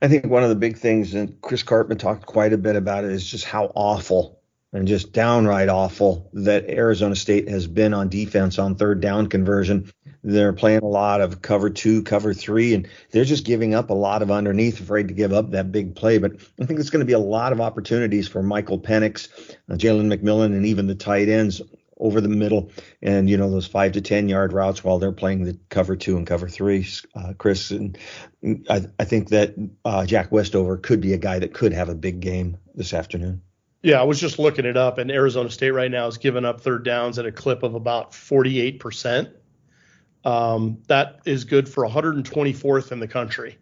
[0.00, 3.04] I think one of the big things, and Chris Karpman talked quite a bit about
[3.04, 4.37] it, is just how awful
[4.72, 9.90] and just downright awful that Arizona State has been on defense on third down conversion.
[10.22, 13.94] They're playing a lot of cover two, cover three, and they're just giving up a
[13.94, 16.18] lot of underneath, afraid to give up that big play.
[16.18, 19.28] But I think it's going to be a lot of opportunities for Michael Penix,
[19.70, 21.62] uh, Jalen McMillan, and even the tight ends
[22.00, 22.70] over the middle
[23.02, 26.16] and you know those five to ten yard routes while they're playing the cover two
[26.16, 27.98] and cover three uh, chris and
[28.70, 29.54] I, I think that
[29.84, 33.42] uh, jack westover could be a guy that could have a big game this afternoon
[33.82, 36.60] yeah, I was just looking it up, and Arizona State right now is giving up
[36.60, 39.32] third downs at a clip of about 48%.
[40.24, 43.56] Um, that is good for 124th in the country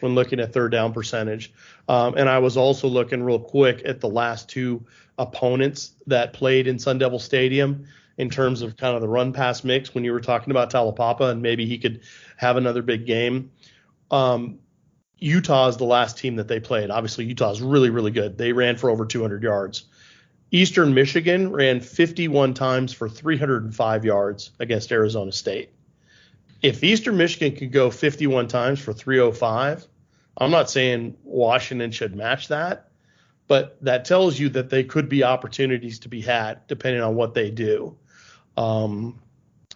[0.00, 1.52] when looking at third down percentage.
[1.88, 4.84] Um, and I was also looking real quick at the last two
[5.18, 7.86] opponents that played in Sun Devil Stadium
[8.18, 11.30] in terms of kind of the run pass mix when you were talking about Taulapapa
[11.30, 12.00] and maybe he could
[12.36, 13.50] have another big game.
[14.10, 14.58] Um,
[15.20, 16.90] Utah is the last team that they played.
[16.90, 18.38] Obviously, Utah is really, really good.
[18.38, 19.84] They ran for over 200 yards.
[20.50, 25.70] Eastern Michigan ran 51 times for 305 yards against Arizona State.
[26.62, 29.86] If Eastern Michigan could go 51 times for 305,
[30.36, 32.88] I'm not saying Washington should match that,
[33.46, 37.34] but that tells you that they could be opportunities to be had depending on what
[37.34, 37.96] they do.
[38.56, 39.20] Um,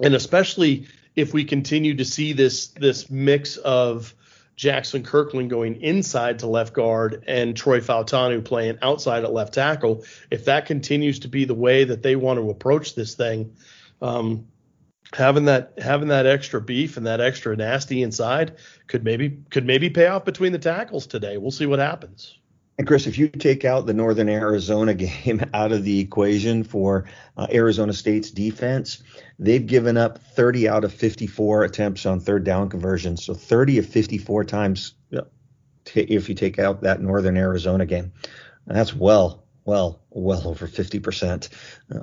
[0.02, 4.14] and especially if we continue to see this this mix of
[4.57, 10.05] Jaxson Kirkland going inside to left guard and Troy Fautanu playing outside at left tackle,
[10.31, 13.57] if that continues to be the way that they want to approach this thing,
[14.01, 14.47] um,
[15.12, 19.90] having that having that extra beef and that extra nasty inside could maybe could maybe
[19.90, 21.37] pay off between the tackles today.
[21.37, 22.38] We'll see what happens.
[22.76, 27.04] And Chris, if you take out the Northern Arizona game out of the equation for
[27.37, 29.02] uh, Arizona State's defense,
[29.38, 33.24] they've given up 30 out of 54 attempts on third down conversions.
[33.24, 34.94] So 30 of 54 times
[35.84, 38.12] t- if you take out that Northern Arizona game.
[38.66, 41.48] And that's well, well, well over 50%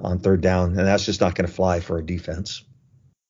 [0.04, 0.78] on third down.
[0.78, 2.64] And that's just not going to fly for a defense.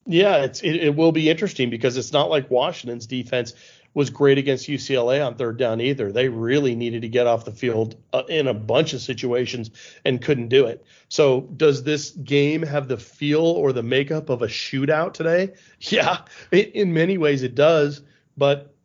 [0.08, 3.54] Yeah, it's it, it will be interesting because it's not like Washington's defense
[3.93, 6.12] was great against UCLA on third down either.
[6.12, 9.69] They really needed to get off the field uh, in a bunch of situations
[10.06, 10.86] and couldn't do it.
[11.10, 15.54] So, does this game have the feel or the makeup of a shootout today?
[15.80, 16.19] Yeah,
[16.51, 18.04] in many ways it does,
[18.38, 18.75] but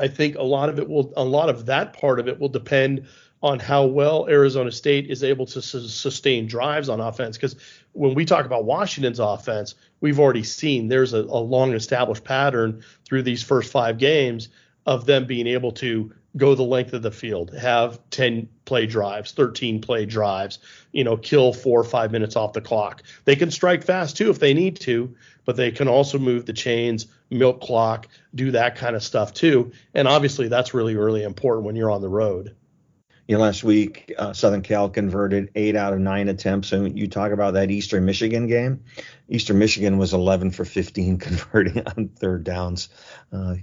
[0.00, 2.48] I think a lot of it will a lot of that part of it will
[2.48, 3.06] depend
[3.42, 7.36] on how well Arizona State is able to su- sustain drives on offense.
[7.36, 7.56] Because
[7.92, 12.82] when we talk about Washington's offense, we've already seen there's a, a, long established pattern
[13.04, 14.48] through these first five games
[14.86, 19.32] of them being able to go the length of the field, have 10 play drives,
[19.32, 20.58] 13 play drives,
[20.92, 23.02] you know, kill four or five minutes off the clock.
[23.24, 26.52] They can strike fast too if they need to, but they can also move the
[26.52, 29.72] chains, milk clock, do that kind of stuff too.
[29.94, 32.54] And obviously that's really, really important when you're on the road
[33.28, 36.72] you know, last week uh, Southern Cal converted eight out of nine attempts.
[36.72, 38.84] And you talk about that Eastern Michigan game.
[39.28, 42.88] Eastern Michigan was 11 for 15 converting on third downs
[43.30, 43.56] uh,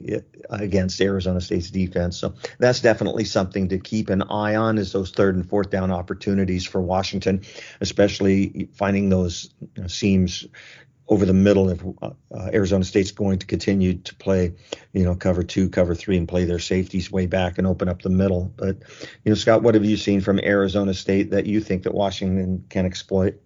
[0.52, 2.16] against Arizona State's defense.
[2.16, 5.92] So that's definitely something to keep an eye on is those third and fourth down
[5.92, 7.42] opportunities for Washington,
[7.82, 9.50] especially finding those
[9.88, 10.46] seams
[11.08, 14.54] over the middle if uh, uh, Arizona State's going to continue to play,
[14.94, 18.02] you know, cover two, cover three, and play their safeties way back and open up
[18.02, 18.52] the middle.
[18.56, 18.78] But,
[19.24, 22.66] you know, Scott, what have you seen from Arizona State that you think that Washington
[22.70, 23.40] can exploit?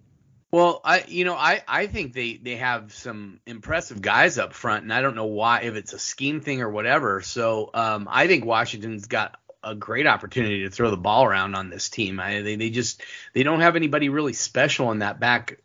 [0.52, 4.82] Well, I you know I I think they they have some impressive guys up front,
[4.82, 7.20] and I don't know why if it's a scheme thing or whatever.
[7.20, 11.70] So um, I think Washington's got a great opportunity to throw the ball around on
[11.70, 12.18] this team.
[12.18, 13.02] I, they they just
[13.34, 15.60] they don't have anybody really special in that back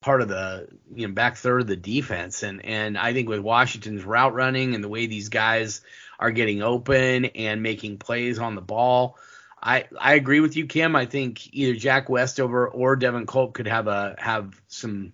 [0.00, 3.40] part of the you know back third of the defense, and and I think with
[3.40, 5.82] Washington's route running and the way these guys
[6.18, 9.16] are getting open and making plays on the ball.
[9.62, 10.94] I, I agree with you, Kim.
[10.94, 15.12] I think either Jack Westover or Devin Culp could have a have some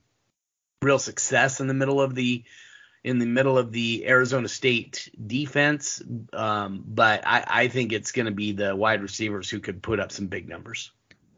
[0.83, 2.45] real success in the middle of the
[3.05, 6.03] in the middle of the Arizona State defense.
[6.33, 10.01] Um, but I, I think it's going to be the wide receivers who could put
[10.01, 10.93] up some big numbers.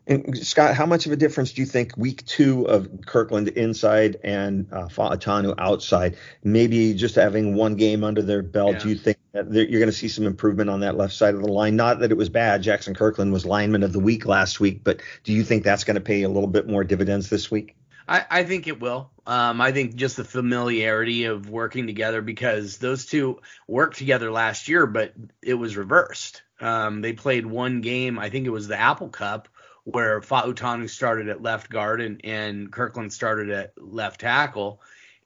[0.07, 4.19] And Scott, how much of a difference do you think week two of Kirkland inside
[4.23, 8.79] and uh, Fautanu outside, maybe just having one game under their belt, yeah.
[8.81, 11.41] do you think that you're going to see some improvement on that left side of
[11.41, 11.75] the line?
[11.75, 12.63] Not that it was bad.
[12.63, 15.95] Jaxson Kirkland was lineman of the week last week, but do you think that's going
[15.95, 17.75] to pay a little bit more dividends this week?
[18.07, 19.11] I, I think it will.
[19.27, 24.69] Um, I think just the familiarity of working together because those two worked together last
[24.69, 26.43] year, but it was reversed.
[26.61, 29.49] Um, they played one game, I think it was the Apple Cup,
[29.85, 34.81] where Fautanu started at left guard and, and Kirkland started at left tackle.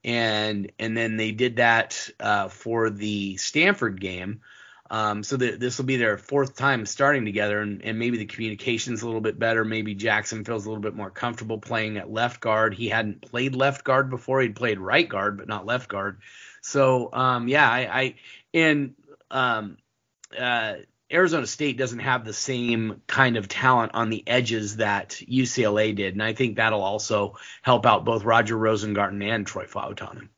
[0.04, 4.40] And and then they did that uh, for the Stanford game.
[4.90, 9.02] Um, so this will be their fourth time starting together, and, and maybe the communication's
[9.02, 9.64] a little bit better.
[9.64, 12.74] Maybe Jaxson feels a little bit more comfortable playing at left guard.
[12.74, 16.20] He hadn't played left guard before; he'd played right guard, but not left guard.
[16.62, 18.14] So um, yeah, I, I
[18.54, 18.94] and
[19.30, 19.76] um,
[20.38, 20.74] uh,
[21.12, 26.14] Arizona State doesn't have the same kind of talent on the edges that UCLA did,
[26.14, 30.28] and I think that'll also help out both Roger Rosengarten and Troy Fautanu.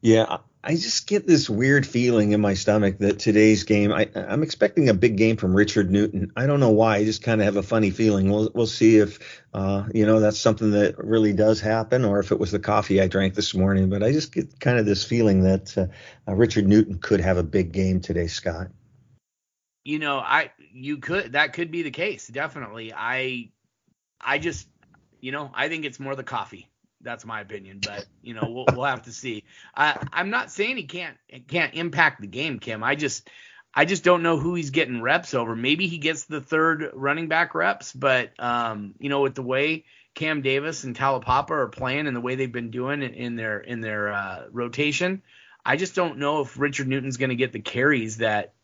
[0.00, 3.92] Yeah, I just get this weird feeling in my stomach that today's game.
[3.92, 6.32] I, am expecting a big game from Richard Newton.
[6.36, 6.96] I don't know why.
[6.96, 8.30] I just kind of have a funny feeling.
[8.30, 12.32] We'll we'll see if uh, you know that's something that really does happen, or if
[12.32, 13.90] it was the coffee I drank this morning.
[13.90, 15.86] But I just get kind of this feeling that uh,
[16.26, 18.68] uh, Richard Newton could have a big game today, Scott.
[19.84, 22.26] You know, I you could that could be the case.
[22.26, 22.90] Definitely.
[22.96, 23.50] I
[24.18, 24.66] I just
[25.20, 26.70] you know I think it's more the coffee.
[27.04, 29.44] That's my opinion, but you know we'll we'll have to see.
[29.76, 32.82] I I'm not saying he can't can't impact the game, Kim.
[32.82, 33.28] I just
[33.74, 35.54] I just don't know who he's getting reps over.
[35.54, 39.84] Maybe he gets the third running back reps, but um, you know with the way
[40.14, 43.58] Cam Davis and Taulapapa are playing and the way they've been doing in, in their
[43.58, 45.22] in their uh, rotation,
[45.64, 48.54] I just don't know if Richard Newton's going to get the carries that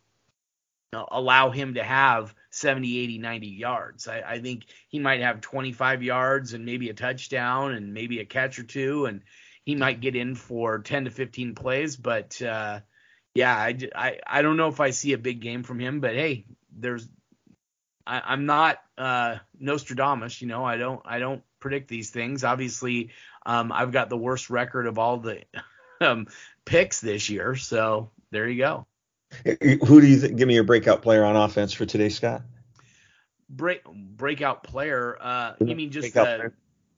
[0.93, 4.09] allow him to have 70, 80, 90 yards.
[4.09, 8.25] I, I, think he might have 25 yards and maybe a touchdown and maybe a
[8.25, 9.23] catch or two, and
[9.65, 11.97] he might get in for 10 to 15 plays.
[11.97, 12.81] But uh,
[13.35, 16.01] yeah, I, I, I don't know if I see a big game from him.
[16.01, 16.45] But hey,
[16.77, 17.09] there's
[18.07, 20.65] I, am not uh, Nostradamus, you know.
[20.65, 22.43] I don't I don't predict these things.
[22.43, 23.11] Obviously,
[23.47, 25.43] um, I've got the worst record of all the
[26.01, 26.27] um,
[26.65, 28.87] picks this year, so there you go.
[29.45, 32.43] Who do you th- give me your breakout player on offense for today, Scott?
[33.49, 35.17] Break breakout player.
[35.21, 36.53] Uh, you mean just the,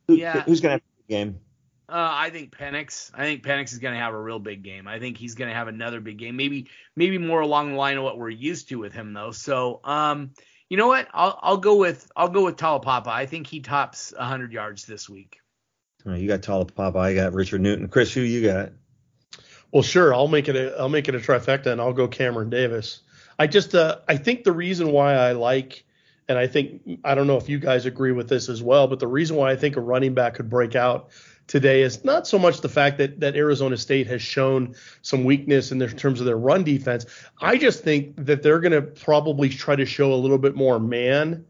[0.09, 0.43] Who, yeah?
[0.43, 1.41] Who's gonna have a game?
[1.93, 3.11] Uh, I think Penix.
[3.15, 4.89] I think Penix is going to have a real big game.
[4.89, 6.37] I think he's going to have another big game.
[6.37, 9.33] Maybe maybe more along the line of what we're used to with him though.
[9.33, 10.31] So um,
[10.71, 11.09] you know what?
[11.13, 13.09] I'll I'll go with I'll go with Taulapapa.
[13.09, 15.41] I think he tops 100 yards this week.
[16.05, 16.97] Right, you got Taulapapa.
[16.97, 17.89] I got Richard Newton.
[17.89, 18.71] Chris, who you got?
[19.73, 20.15] Well, sure.
[20.15, 23.01] I'll make it a I'll make it a trifecta, and I'll go Cameron Davis.
[23.39, 25.85] I just uh, I think the reason why I like,
[26.29, 29.01] and I think I don't know if you guys agree with this as well, but
[29.01, 31.09] the reason why I think a running back could break out
[31.47, 35.73] today is not so much the fact that that Arizona State has shown some weakness
[35.73, 37.07] in their, terms of their run defense.
[37.41, 40.79] I just think that they're going to probably try to show a little bit more
[40.79, 41.47] man,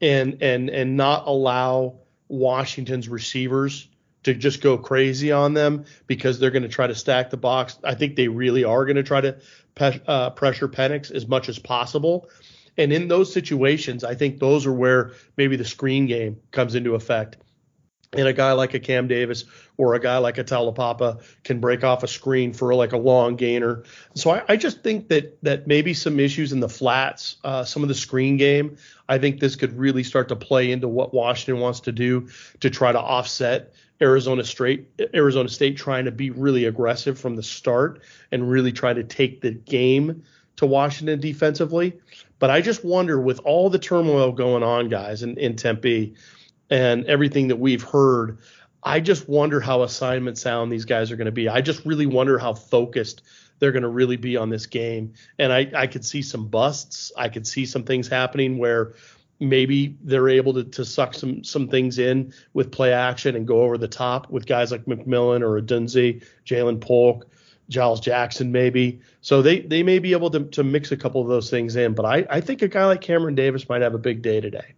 [0.00, 1.96] and and and not allow
[2.28, 3.88] Washington's receivers
[4.28, 7.78] to just go crazy on them because they're going to try to stack the box.
[7.82, 9.38] I think they really are going to try to
[9.74, 12.28] pe- uh, pressure Penix as much as possible.
[12.76, 16.94] And in those situations, I think those are where maybe the screen game comes into
[16.94, 17.38] effect.
[18.14, 19.44] And a guy like a Cam Davis
[19.76, 23.36] or a guy like a Taulapapa can break off a screen for like a long
[23.36, 23.82] gainer.
[24.14, 27.82] So I, I just think that that maybe some issues in the flats, uh, some
[27.82, 28.78] of the screen game,
[29.10, 32.28] I think this could really start to play into what Washington wants to do
[32.60, 37.42] to try to offset Arizona State, Arizona State trying to be really aggressive from the
[37.42, 40.22] start and really try to take the game
[40.56, 41.98] to Washington defensively.
[42.38, 46.14] But I just wonder, with all the turmoil going on, guys, in, in Tempe
[46.70, 48.38] and everything that we've heard,
[48.82, 51.48] I just wonder how assignment sound these guys are going to be.
[51.48, 53.22] I just really wonder how focused
[53.58, 55.14] they're going to really be on this game.
[55.38, 57.10] And I, I could see some busts.
[57.16, 58.94] I could see some things happening where
[59.40, 63.62] maybe they're able to, to suck some some things in with play action and go
[63.62, 67.26] over the top with guys like McMillan or Odunze, Ja'Lynn Polk,
[67.68, 69.00] Giles Jackson maybe.
[69.20, 71.94] So they they may be able to, to mix a couple of those things in.
[71.94, 74.74] But I, I think a guy like Cameron Davis might have a big day today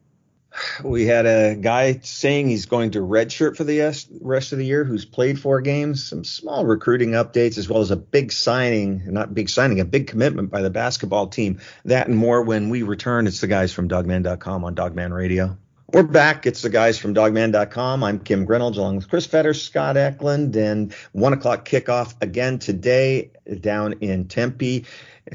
[0.85, 3.81] we had a guy saying he's going to redshirt for the
[4.20, 7.90] rest of the year who's played four games, some small recruiting updates, as well as
[7.90, 11.61] a big signing, not big signing, a big commitment by the basketball team.
[11.85, 13.27] That and more when we return.
[13.27, 15.57] It's the guys from dawgman.com on Dawgman Radio.
[15.92, 16.46] We're back.
[16.46, 18.05] It's the guys from dawgman.com.
[18.05, 23.33] I'm Kim Grinolds along with Chris Fetter, Scott Eklund, and one o'clock kickoff again today
[23.61, 24.87] down in Tempe.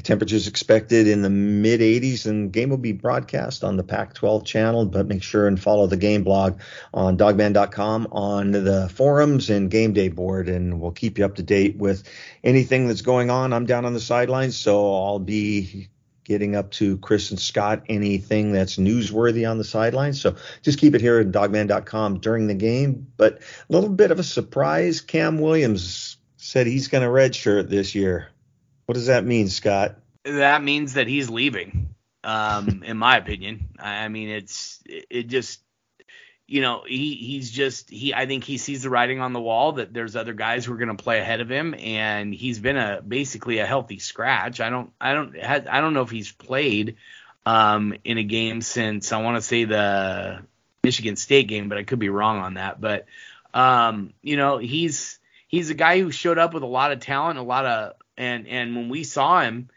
[0.02, 4.84] Temperatures expected in the mid 80s, and game will be broadcast on the Pac-12 channel.
[4.84, 6.60] But make sure and follow the game blog
[6.92, 11.42] on dawgman.com on the forums and game day board, and we'll keep you up to
[11.42, 12.02] date with
[12.44, 13.52] anything that's going on.
[13.52, 15.88] I'm down on the sidelines, so I'll be
[16.24, 20.20] getting up to Chris and Scott anything that's newsworthy on the sidelines.
[20.20, 23.06] So just keep it here at dawgman.com during the game.
[23.16, 25.00] But a little bit of a surprise.
[25.00, 28.28] Cam Williams said he's going to redshirt this year.
[28.86, 29.96] What does that mean, Scott?
[30.24, 31.94] That means that he's leaving.
[32.24, 35.60] Um, in my opinion, I mean, it's it just
[36.48, 39.72] you know, he he's just he I think he sees the writing on the wall
[39.72, 42.76] that there's other guys who are going to play ahead of him and he's been
[42.76, 44.60] a basically a healthy scratch.
[44.60, 46.96] I don't I don't I don't know if he's played
[47.44, 50.42] um in a game since I want to say the
[50.84, 52.80] Michigan State game, but I could be wrong on that.
[52.80, 53.06] But
[53.52, 55.18] um you know, he's
[55.48, 58.46] he's a guy who showed up with a lot of talent, a lot of and
[58.46, 59.68] and when we saw him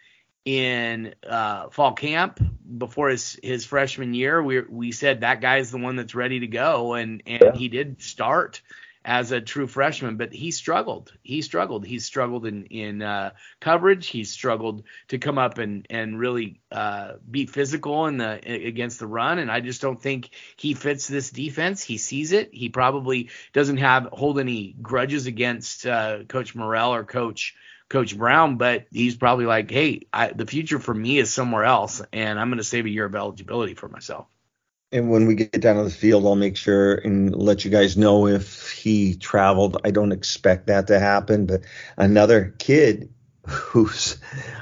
[0.45, 2.39] in uh, fall camp
[2.77, 6.47] before his his freshman year, we we said that guy's the one that's ready to
[6.47, 7.55] go, and and yeah.
[7.55, 8.61] he did start
[9.05, 11.13] as a true freshman, but he struggled.
[11.23, 11.85] He struggled.
[11.85, 14.07] He struggled in in uh, coverage.
[14.07, 19.07] He struggled to come up and and really uh, be physical in the against the
[19.07, 19.39] run.
[19.39, 21.81] And I just don't think he fits this defense.
[21.81, 22.53] He sees it.
[22.53, 27.55] He probably doesn't have hold any grudges against uh, Coach Morrell or Coach
[27.89, 32.01] Coach Brown, but he's probably like, hey, I, the future for me is somewhere else,
[32.13, 34.27] and I'm going to save a year of eligibility for myself.
[34.91, 37.95] And when we get down to the field, I'll make sure and let you guys
[37.95, 39.77] know if he traveled.
[39.83, 41.61] I don't expect that to happen, but
[41.97, 43.13] another kid
[43.47, 44.17] who's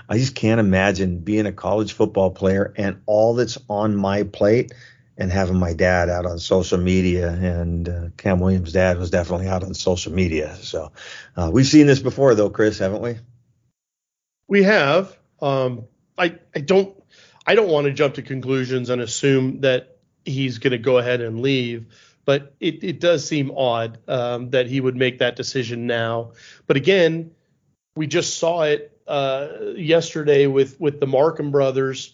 [0.09, 4.73] I just can't imagine being a college football player and all that's on my plate
[5.18, 7.30] and having my dad out on social media.
[7.30, 10.55] And uh, Cam Williams' dad was definitely out on social media.
[10.57, 10.91] So
[11.36, 13.15] uh, we've seen this before, though, Chris, haven't we?
[14.47, 15.15] We have.
[15.41, 15.86] Um,
[16.18, 16.95] I I don't
[17.45, 21.22] I don't want to jump to conclusions and assume that he's going to go ahead
[21.22, 21.88] and leave.
[22.26, 26.34] But it, it does seem odd um, that he would make that decision now.
[26.65, 27.32] But again,
[27.95, 32.13] we just saw it uh, yesterday with with the Markham brothers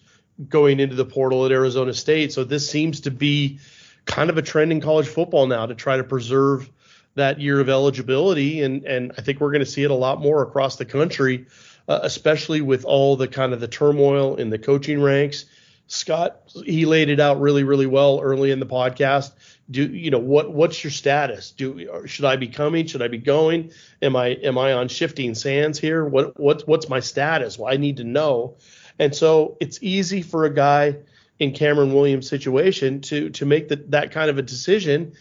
[0.50, 2.34] going into the portal at Arizona State.
[2.34, 3.60] So this seems to be
[4.06, 6.70] kind of a trend in college football now to try to preserve
[7.16, 10.20] that year of eligibility, and and I think we're going to see it a lot
[10.20, 11.46] more across the country,
[11.88, 15.46] uh, especially with all the kind of the turmoil in the coaching ranks.
[15.88, 19.34] Scott, he laid it out really, really well early in the podcast.
[19.70, 21.52] Do you know what what's your status?
[21.52, 22.88] Do should I be coming?
[22.88, 23.72] Should I be going?
[24.02, 26.04] Am I am I on shifting sands here?
[26.04, 27.60] What what what's my status?
[27.60, 28.58] Well, I need to know.
[29.00, 30.98] And so it's easy for a guy
[31.40, 35.14] in Cameron Williams' situation to to make the, that kind of a decision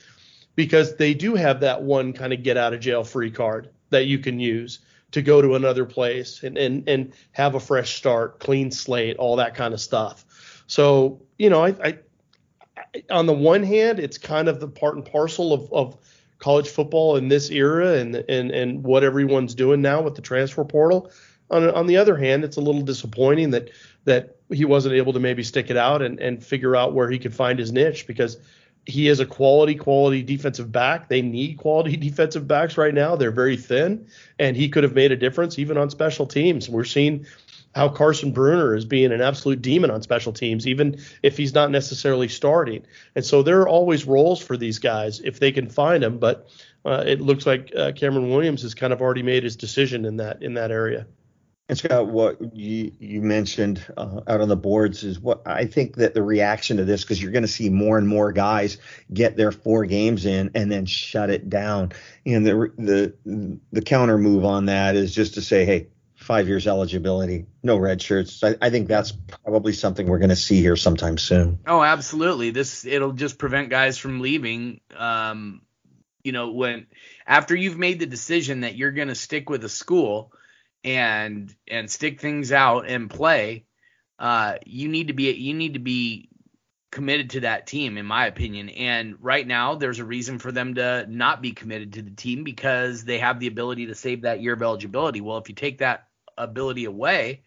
[0.55, 4.07] because they do have that one kind of get out of jail free card that
[4.07, 4.81] you can use
[5.13, 9.37] to go to another place and and and have a fresh start, clean slate, all
[9.37, 10.25] that kind of stuff.
[10.67, 11.99] So you know, I, I,
[13.11, 15.97] on the one hand, it's kind of the part and parcel of of
[16.39, 20.65] college football in this era and and and what everyone's doing now with the transfer
[20.65, 21.11] portal.
[21.53, 23.71] On, on the other hand, it's a little disappointing that
[24.05, 27.19] that he wasn't able to maybe stick it out and, and figure out where he
[27.19, 28.37] could find his niche because
[28.85, 31.09] he is a quality, quality defensive back.
[31.09, 33.17] They need quality defensive backs right now.
[33.17, 36.69] They're very thin, and he could have made a difference even on special teams.
[36.69, 37.27] We're seeing
[37.75, 41.71] how Carson Bruener is being an absolute demon on special teams, even if he's not
[41.71, 42.85] necessarily starting.
[43.15, 46.19] And so there are always roles for these guys if they can find them.
[46.19, 46.49] But
[46.85, 50.17] uh, it looks like uh, Cameron Williams has kind of already made his decision in
[50.17, 51.07] that in that area.
[51.69, 55.97] And Scott, what you, you mentioned uh, out on the boards is what I think
[55.97, 58.77] that the reaction to this, because you're going to see more and more guys
[59.13, 61.93] get their four games in and then shut it down.
[62.27, 66.67] And the the the counter move on that is just to say, hey, five years
[66.67, 68.43] eligibility, no red shirts.
[68.43, 69.13] I, I think that's
[69.45, 71.61] probably something we're going to see here sometime soon.
[71.67, 72.51] Oh, absolutely.
[72.51, 74.81] This it'll just prevent guys from leaving.
[74.97, 75.63] Um,
[76.23, 76.87] you know, when
[77.27, 80.33] after you've made the decision that you're going to stick with a school
[80.85, 83.65] and and stick things out and play,
[84.19, 86.29] uh, you need to be you need to be
[86.91, 88.69] committed to that team, in my opinion.
[88.69, 92.45] And right now, there's a reason for them to not be committed to the team
[92.45, 95.21] because they have the ability to save that year of eligibility.
[95.21, 96.07] Well, if you take that
[96.37, 97.43] ability away,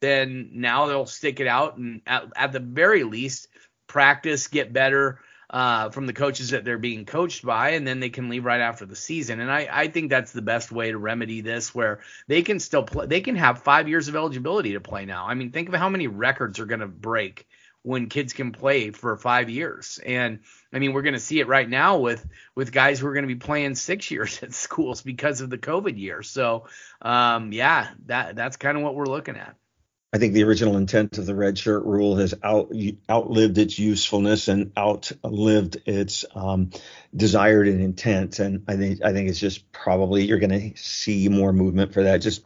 [0.00, 3.48] then now they'll stick it out and at, at the very least
[3.86, 5.20] practice, get better,
[5.50, 8.60] uh, from the coaches that they're being coached by, and then they can leave right
[8.60, 9.40] after the season.
[9.40, 12.82] And I, I think that's the best way to remedy this, where they can still
[12.82, 13.06] play.
[13.06, 15.26] They can have five years of eligibility to play now.
[15.26, 17.46] I mean, think of how many records are going to break
[17.82, 19.98] when kids can play for five years.
[20.04, 20.40] And
[20.72, 23.26] I mean, we're going to see it right now with with guys who are going
[23.26, 26.22] to be playing six years at schools because of the COVID year.
[26.22, 26.66] So,
[27.00, 29.56] um, yeah, that that's kind of what we're looking at.
[30.10, 32.72] I think the original intent of the red shirt rule has out,
[33.10, 36.70] outlived its usefulness and outlived its um,
[37.14, 38.38] desired intent.
[38.38, 42.04] And I think I think it's just probably you're going to see more movement for
[42.04, 42.18] that.
[42.18, 42.42] Just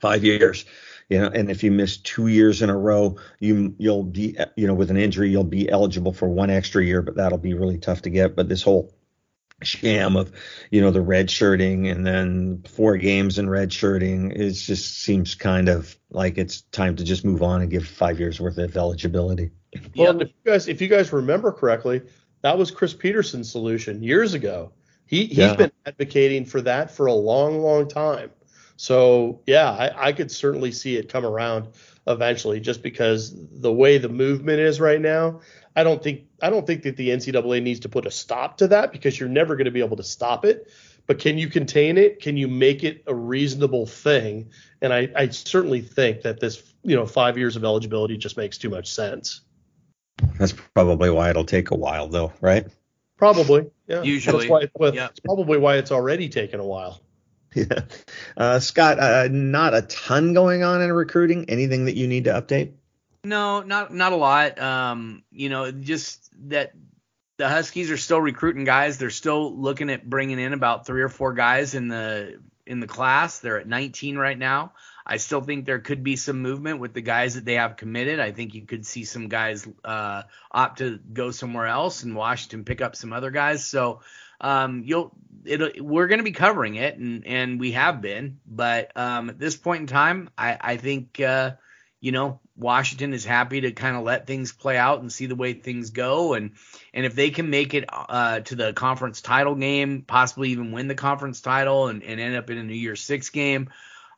[0.00, 0.66] five years,
[1.08, 1.26] you know.
[1.26, 4.92] And if you miss two years in a row, you you'll be you know with
[4.92, 8.10] an injury you'll be eligible for one extra year, but that'll be really tough to
[8.10, 8.36] get.
[8.36, 8.94] But this whole
[9.62, 10.32] sham of
[10.70, 15.34] you know the red shirting and then four games in red shirting it just seems
[15.34, 18.76] kind of like it's time to just move on and give five years worth of
[18.76, 19.50] eligibility
[19.96, 20.22] well yep.
[20.22, 22.02] if you guys if you guys remember correctly
[22.42, 24.72] That was Chris Petersen's solution years ago.
[25.06, 25.56] He he's Yeah.
[25.56, 28.30] been advocating for that for a long, long time.
[28.76, 31.68] So yeah, I, I could certainly see it come around
[32.06, 35.40] eventually, just because the way the movement is right now.
[35.78, 38.66] I don't think I don't think that the NCAA needs to put a stop to
[38.68, 40.68] that because you're never going to be able to stop it.
[41.06, 42.20] But can you contain it?
[42.20, 44.50] Can you make it a reasonable thing?
[44.82, 48.58] And I, I certainly think that this, you know, five years of eligibility just makes
[48.58, 49.42] too much sense.
[50.36, 52.66] That's probably why it'll take a while, though, right?
[53.16, 54.02] Probably, yeah.
[54.02, 55.06] Usually, That's why, well, yeah.
[55.06, 57.00] it's probably why it's already taken a while.
[57.54, 57.84] Yeah.
[58.36, 61.48] Uh, Scott, uh, not a ton going on in recruiting.
[61.48, 62.72] Anything that you need to update?
[63.24, 64.58] No, not not a lot.
[64.60, 66.72] Um, you know, just that
[67.38, 68.98] the Huskies are still recruiting guys.
[68.98, 72.86] They're still looking at bringing in about three or four guys in the in the
[72.86, 73.38] class.
[73.38, 74.72] They're at 19 right now.
[75.06, 78.20] I still think there could be some movement with the guys that they have committed.
[78.20, 82.64] I think you could see some guys uh, opt to go somewhere else in Washington,
[82.64, 83.66] pick up some other guys.
[83.66, 84.00] So
[84.40, 85.12] um, you'll
[85.44, 88.40] it'll we're going to be covering it, and and we have been.
[88.46, 91.52] But um, at this point in time, I I think uh,
[92.00, 95.36] you know Washington is happy to kind of let things play out and see the
[95.36, 96.52] way things go, and
[96.92, 100.88] and if they can make it uh, to the conference title game, possibly even win
[100.88, 103.70] the conference title, and, and end up in a New Year's Six game,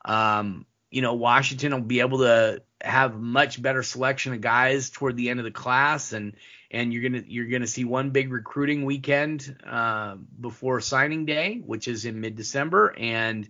[0.06, 5.16] um, you know Washington will be able to have much better selection of guys toward
[5.16, 6.32] the end of the class, and
[6.70, 11.88] and you're gonna you're gonna see one big recruiting weekend uh, before signing day, which
[11.88, 13.48] is in mid December, and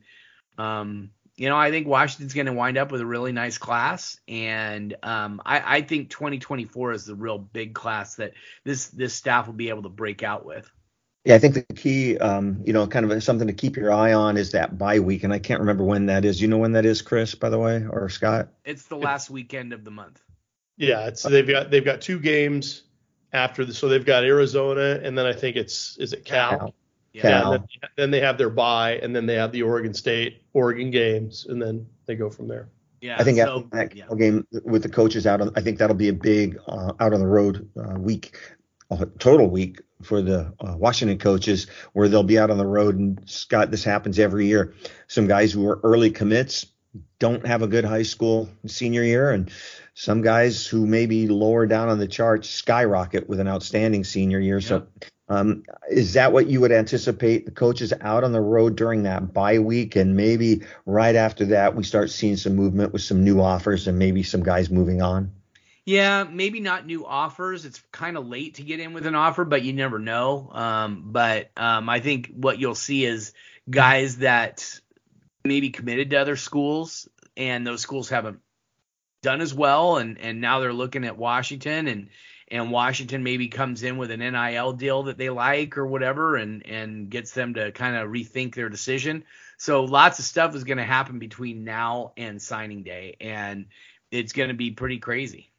[0.59, 1.11] um,
[1.41, 4.95] you know, I think Washington's going to wind up with a really nice class, and
[5.03, 9.55] um, I, I think 2024 is the real big class that this this staff will
[9.55, 10.71] be able to break out with.
[11.25, 14.13] Yeah, I think the key, um, you know, kind of something to keep your eye
[14.13, 16.43] on is that bye week, and I can't remember when that is.
[16.43, 18.51] You know when that is, Chris, by the way, or Scott?
[18.67, 20.21] It's the last weekend of the month.
[20.77, 22.83] Yeah, it's they've got they've got two games
[23.33, 26.51] after the so they've got Arizona and then I think it's is it Cal?
[26.51, 26.75] Cal.
[27.13, 27.23] Yeah.
[27.23, 27.51] Yeah, Cal.
[27.51, 27.65] then,
[27.97, 31.61] then they have their bye and then they have the Oregon State Oregon games and
[31.61, 32.69] then they go from there.
[33.01, 33.17] Yeah.
[33.19, 34.05] I think so, after that yeah.
[34.17, 37.21] game with the coaches out on, I think that'll be a big uh, out on
[37.21, 38.37] the road uh, week,
[38.91, 42.99] uh, total week for the uh, Washington coaches, where they'll be out on the road.
[42.99, 44.75] And Scott, this happens every year.
[45.09, 46.67] Some guys who are early commits
[47.19, 49.51] don't have a good high school senior year, and
[49.95, 54.61] some guys who maybe lower down on the charts skyrocket with an outstanding senior year.
[54.61, 54.87] So.
[55.31, 59.33] Um, is that what you would anticipate the coaches out on the road during that
[59.33, 63.41] bye week and maybe right after that we start seeing some movement with some new
[63.41, 65.31] offers and maybe some guys moving on?
[65.87, 67.65] Yeah, maybe not new offers.
[67.65, 70.51] It's kind of late to get in with an offer, but you never know.
[70.53, 73.33] Um, but um, I think what you'll see is
[73.71, 74.81] guys that
[75.45, 78.41] maybe committed to other schools and those schools haven't
[79.23, 82.09] done as well, and and now they're looking at Washington and
[82.51, 86.67] and Washington maybe comes in with an NIL deal that they like or whatever, and
[86.67, 89.25] and gets them to kind of rethink their decision.
[89.57, 93.67] So lots of stuff is going to happen between now and signing day, and
[94.11, 95.50] it's going to be pretty crazy.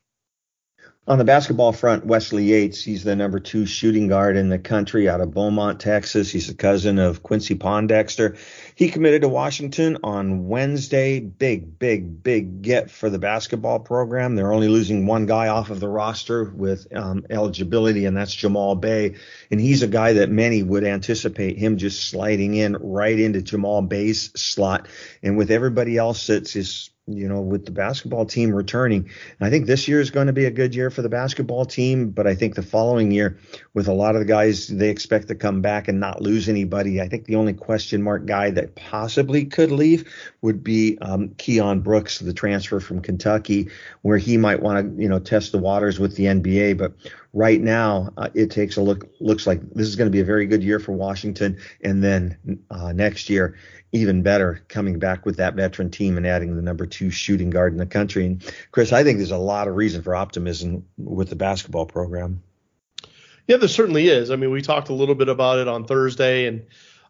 [1.07, 5.09] On the basketball front, Wesley Yates, he's the number two shooting guard in the country
[5.09, 6.29] out of Beaumont, Texas.
[6.29, 8.37] He's a cousin of Quincy Pondexter.
[8.75, 11.19] He committed to Washington on Wednesday.
[11.19, 14.35] Big, big, big get for the basketball program.
[14.35, 18.75] They're only losing one guy off of the roster with um, eligibility, and that's Jamal
[18.75, 19.15] Bey.
[19.49, 23.81] And he's a guy that many would anticipate him just sliding in right into Jamal
[23.81, 24.87] Bey's slot.
[25.23, 29.09] And with everybody else that's is you know, with the basketball team returning.
[29.39, 31.65] And I think this year is going to be a good year for the basketball
[31.65, 33.37] team, but I think the following year,
[33.73, 37.01] with a lot of the guys they expect to come back and not lose anybody,
[37.01, 41.83] I think the only question mark guy that possibly could leave would be um, Keion
[41.83, 43.69] Brooks, the transfer from Kentucky,
[44.01, 46.77] where he might want to, you know, test the waters with the NBA.
[46.77, 46.93] But
[47.33, 49.09] right now, uh, it takes a look.
[49.19, 52.59] Looks like this is going to be a very good year for Washington, and then
[52.69, 53.55] uh, next year
[53.91, 57.73] even better coming back with that veteran team and adding the number two shooting guard
[57.73, 58.25] in the country.
[58.25, 62.41] And Chris, I think there's a lot of reason for optimism with the basketball program.
[63.47, 64.31] Yeah, there certainly is.
[64.31, 66.65] I mean, we talked a little bit about it on Thursday, and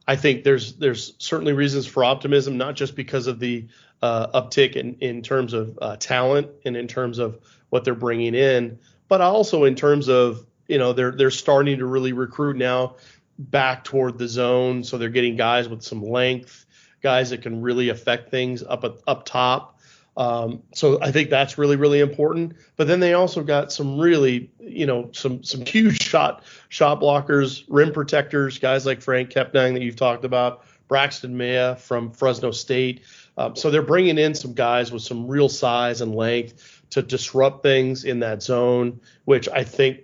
[0.07, 3.67] I think there's there's certainly reasons for optimism, not just because of the
[4.01, 7.39] uh, uptick in in terms of uh, talent and in terms of
[7.69, 11.85] what they're bringing in, but also in terms of you know they're they're starting to
[11.85, 12.95] really recruit now
[13.37, 16.65] back toward the zone, so they're getting guys with some length,
[17.01, 19.79] guys that can really affect things up up top.
[20.17, 22.53] Um, so I think that's really really important.
[22.75, 27.63] But then they also got some really you know some some huge shot shot blockers,
[27.69, 33.01] rim protectors, guys like Franck Kepnang that you've talked about, Braxton Meah from Fresno State.
[33.37, 37.63] Um, so they're bringing in some guys with some real size and length to disrupt
[37.63, 40.01] things in that zone, which I think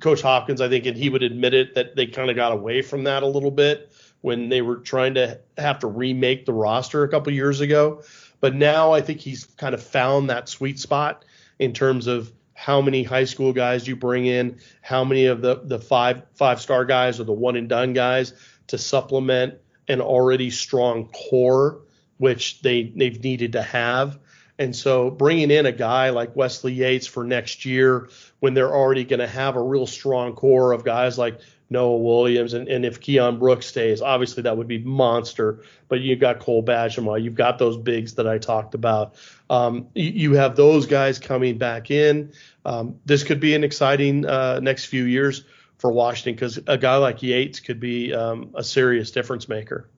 [0.00, 2.82] Coach Hopkins, I think, and he would admit it that they kind of got away
[2.82, 7.02] from that a little bit when they were trying to have to remake the roster
[7.04, 8.02] a couple years ago.
[8.42, 11.24] But now I think he's kind of found that sweet spot
[11.60, 15.60] in terms of how many high school guys you bring in, how many of the
[15.64, 18.34] the five five star guys or the one and done guys
[18.66, 19.54] to supplement
[19.88, 21.82] an already strong core,
[22.18, 24.18] which they they've needed to have.
[24.58, 29.04] And so bringing in a guy like Wesley Yates for next year when they're already
[29.04, 31.40] going to have a real strong core of guys like
[31.72, 35.64] Noah Williams and, and if Keion Brooks stays, obviously that would be monster.
[35.88, 39.16] But you've got Cole Bajema, you've got those bigs that I talked about.
[39.50, 42.32] Um, you, you, have those guys coming back in.
[42.64, 45.44] Um, this could be an exciting uh, next few years
[45.78, 49.88] for Washington because a guy like Yates could be um, a serious difference maker.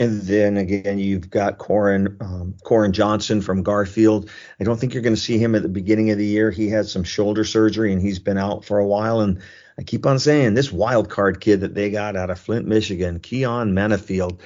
[0.00, 4.30] And then again, you've got Koren um, Koren Johnson from Garfield.
[4.58, 6.50] I don't think you're going to see him at the beginning of the year.
[6.50, 9.20] He had some shoulder surgery and he's been out for a while.
[9.20, 9.42] And
[9.78, 13.20] I keep on saying this wild card kid that they got out of Flint, Michigan,
[13.20, 14.40] Keyon Menifield.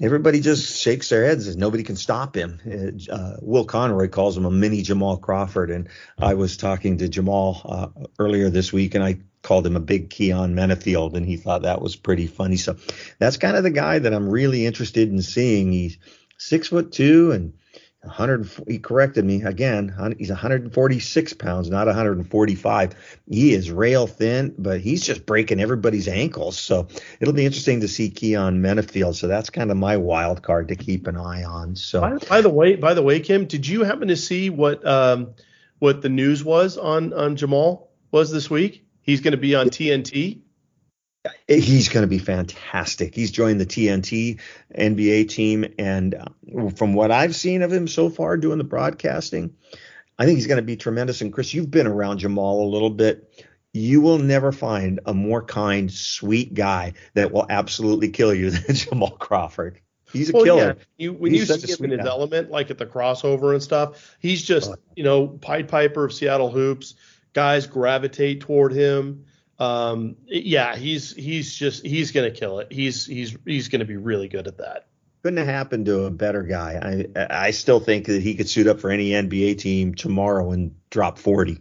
[0.00, 2.60] Everybody just shakes their heads nobody can stop him.
[3.10, 5.88] Uh, Will Conroy calls him a mini Jamal Crawford, and
[6.18, 10.10] I was talking to Jamal uh, earlier this week, and I called him a big
[10.10, 12.56] Keyon Menifield, and he thought that was pretty funny.
[12.56, 12.76] So
[13.18, 15.72] that's kind of the guy that I'm really interested in seeing.
[15.72, 15.98] He's
[16.38, 17.52] six foot two and
[18.02, 18.48] 100.
[18.68, 19.94] He corrected me again.
[20.18, 23.20] He's 146 pounds, not 145.
[23.28, 26.58] He is rail thin, but he's just breaking everybody's ankles.
[26.58, 26.88] So
[27.20, 29.16] it'll be interesting to see Keyon Menifield.
[29.16, 31.74] So that's kind of my wild card to keep an eye on.
[31.74, 34.86] So by, by the way, by the way, Kim, did you happen to see what
[34.86, 35.34] um,
[35.80, 38.87] what the news was on on Jamal was this week?
[39.08, 40.40] He's going to be on TNT.
[41.48, 43.14] He's going to be fantastic.
[43.14, 44.38] He's joined the TNT
[44.76, 49.54] NBA team, and uh, from what I've seen of him so far doing the broadcasting,
[50.18, 51.22] I think he's going to be tremendous.
[51.22, 53.46] And Chris, you've been around Jamal a little bit.
[53.72, 58.76] You will never find a more kind, sweet guy that will absolutely kill you than
[58.76, 59.80] Jamal Crawford.
[60.12, 60.76] He's a well, killer.
[60.76, 60.84] Yeah.
[60.98, 62.12] You, when he's you see him in his guy.
[62.12, 64.76] element, like at the crossover and stuff, he's just, oh.
[64.96, 66.94] you know, Pied Piper of Seattle hoops
[67.38, 69.24] guys gravitate toward him.
[69.60, 72.72] Um, yeah, he's he's just he's gonna kill it.
[72.72, 74.88] He's he's he's gonna be really good at that.
[75.22, 77.06] Couldn't have happened to a better guy.
[77.16, 80.74] I I still think that he could suit up for any NBA team tomorrow and
[80.90, 81.60] drop forty.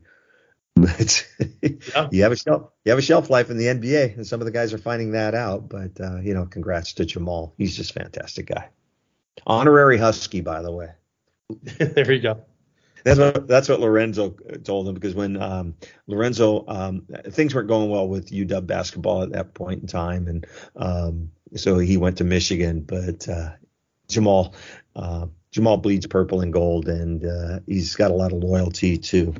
[0.75, 1.27] But
[1.61, 2.07] yeah.
[2.11, 4.45] you have a shelf you have a shelf life in the NBA, and some of
[4.45, 5.69] the guys are finding that out.
[5.69, 7.53] But uh, you know, congrats to Jamal.
[7.57, 8.69] He's just a fantastic guy.
[9.45, 10.89] Honorary Husky, by the way.
[11.77, 12.41] there you go.
[13.07, 14.31] That's what that's what Lorenzo
[14.65, 15.75] told him because when um,
[16.07, 20.45] Lorenzo um, things weren't going well with UW basketball at that point in time, and
[20.75, 22.81] um, so he went to Michigan.
[22.81, 23.51] But uh,
[24.09, 24.53] Jamal
[24.93, 29.33] uh, Jamal bleeds purple and gold, and uh, he's got a lot of loyalty to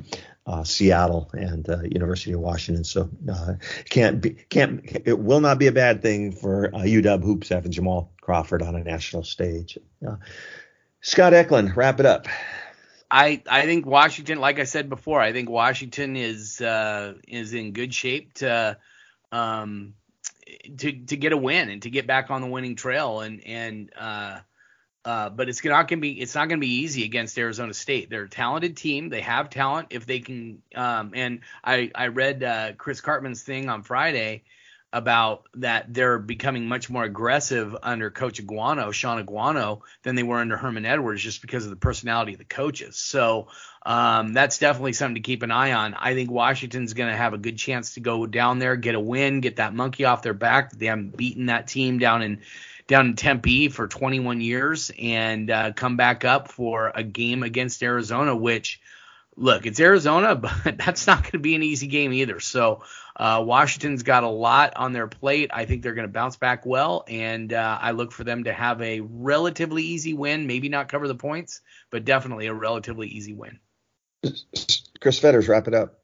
[0.46, 2.84] uh, Seattle and uh, University of Washington.
[2.84, 3.54] So uh,
[3.90, 8.12] can't be, can't it will not be a bad thing for UW hoops having Jamal
[8.22, 9.76] Crawford on a national stage.
[11.02, 12.28] Scott Eklund, wrap it up.
[13.10, 17.72] I I think Washington, like I said before, I think Washington is uh, is in
[17.72, 18.76] good shape to
[19.32, 19.94] um,
[20.78, 23.90] to to get a win and to get back on the winning trail and and
[23.98, 24.40] uh,
[25.04, 28.10] uh, but it's not gonna be it's not gonna be easy against Arizona State.
[28.10, 29.08] They're a talented team.
[29.08, 30.62] They have talent if they can.
[30.74, 34.44] Um, and I I read uh, Chris Karpman's thing on Friday
[34.92, 40.38] about that they're becoming much more aggressive under Coach Aguano, Shaun Aguano, than they were
[40.38, 42.96] under Herman Edwards, just because of the personality of the coaches.
[42.96, 43.48] So
[43.84, 45.94] um, that's definitely something to keep an eye on.
[45.94, 49.00] I think Washington's going to have a good chance to go down there, get a
[49.00, 50.72] win, get that monkey off their back.
[50.72, 52.40] They haven't beaten that team down in
[52.86, 57.82] down in Tempe for 21 years, and uh, come back up for a game against
[57.82, 58.80] Arizona, which
[59.38, 60.34] look, it's Arizona,
[60.64, 62.40] but that's not going to be an easy game either.
[62.40, 62.82] So
[63.18, 65.50] uh, Washington's got a lot on their plate.
[65.52, 68.52] I think they're going to bounce back well, and uh, I look for them to
[68.52, 70.46] have a relatively easy win.
[70.46, 71.60] Maybe not cover the points,
[71.90, 73.58] but definitely a relatively easy win.
[75.00, 76.00] Chris Fetters, wrap it up.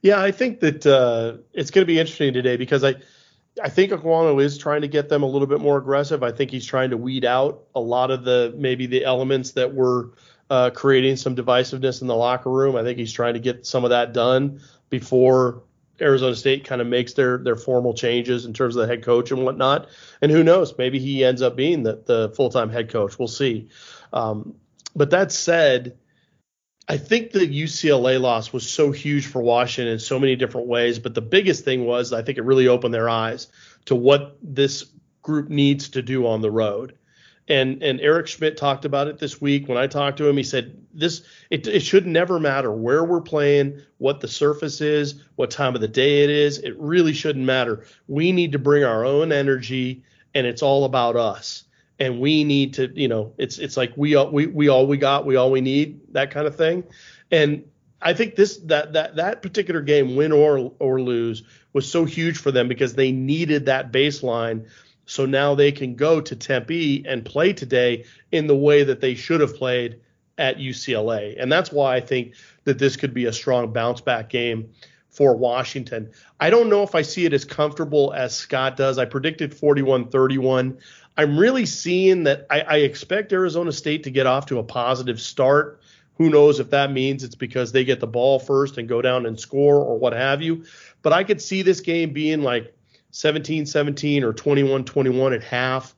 [0.00, 2.96] Yeah, I think that uh, it's going to be interesting today because I.
[3.62, 6.22] I think Aguano is trying to get them a little bit more aggressive.
[6.22, 9.74] I think he's trying to weed out a lot of the maybe the elements that
[9.74, 10.14] were
[10.48, 12.76] uh, creating some divisiveness in the locker room.
[12.76, 15.64] I think he's trying to get some of that done before
[16.02, 19.30] Arizona State kind of makes their their formal changes in terms of the head coach
[19.30, 19.88] and whatnot.
[20.20, 23.18] And who knows, maybe he ends up being the, the full time head coach.
[23.18, 23.68] We'll see.
[24.12, 24.56] Um,
[24.94, 25.96] but that said,
[26.88, 30.98] I think the UCLA loss was so huge for Washington in so many different ways.
[30.98, 33.48] But the biggest thing was I think it really opened their eyes
[33.86, 34.86] to what this
[35.22, 36.98] group needs to do on the road.
[37.48, 39.68] And and Eric Schmidt talked about it this week.
[39.68, 43.20] When I talked to him, he said this it, it should never matter where we're
[43.20, 46.58] playing, what the surface is, what time of the day it is.
[46.58, 47.84] It really shouldn't matter.
[48.06, 51.64] We need to bring our own energy, and it's all about us.
[51.98, 54.96] And we need to, you know, it's it's like we all we, we all we
[54.96, 56.84] got, we all we need, that kind of thing.
[57.32, 57.64] And
[58.00, 62.38] I think this that that that particular game, win or or lose, was so huge
[62.38, 64.66] for them because they needed that baseline
[65.12, 69.14] so now they can go to Tempe and play today in the way that they
[69.14, 70.00] should have played
[70.38, 71.36] at UCLA.
[71.38, 72.32] And that's why I think
[72.64, 74.70] that this could be a strong bounce back game
[75.10, 76.10] for Washington.
[76.40, 78.96] I don't know if I see it as comfortable as Scott does.
[78.96, 80.78] I predicted 41 31.
[81.18, 85.20] I'm really seeing that I, I, expect Arizona State to get off to a positive
[85.20, 85.82] start.
[86.16, 89.26] Who knows if that means it's because they get the ball first and go down
[89.26, 90.64] and score or what have you.
[91.02, 92.74] But I could see this game being like
[93.12, 95.94] 17 17 or 21 21 at half.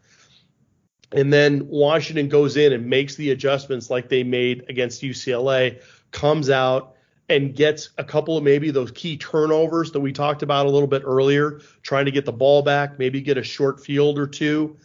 [1.12, 6.50] And then Washington goes in and makes the adjustments like they made against UCLA, comes
[6.50, 6.96] out
[7.28, 10.88] and gets a couple of maybe those key turnovers that we talked about a little
[10.88, 14.76] bit earlier, trying to get the ball back, maybe get a short field or two,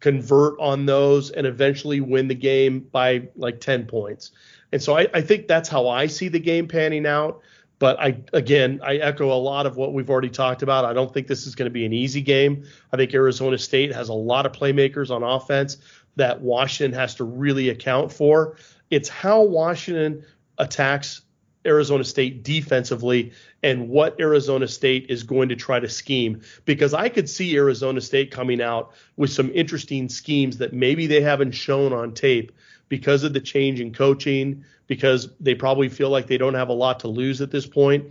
[0.00, 4.32] convert on those, and eventually win the game by like 10 points.
[4.72, 7.42] And so I, I think that's how I see the game panning out.
[7.78, 10.84] But I again, I echo a lot of what we've already talked about.
[10.84, 12.64] I don't think this is going to be an easy game.
[12.92, 15.78] I think Arizona State has a lot of playmakers on offense
[16.16, 18.56] that Washington has to really account for.
[18.90, 20.24] It's how Washington
[20.58, 21.22] attacks
[21.66, 27.08] Arizona State defensively and what Arizona State is going to try to scheme because I
[27.08, 31.92] could see Arizona State coming out with some interesting schemes that maybe they haven't shown
[31.92, 32.52] on tape
[32.94, 36.72] because of the change in coaching, because they probably feel like they don't have a
[36.72, 38.04] lot to lose at this point.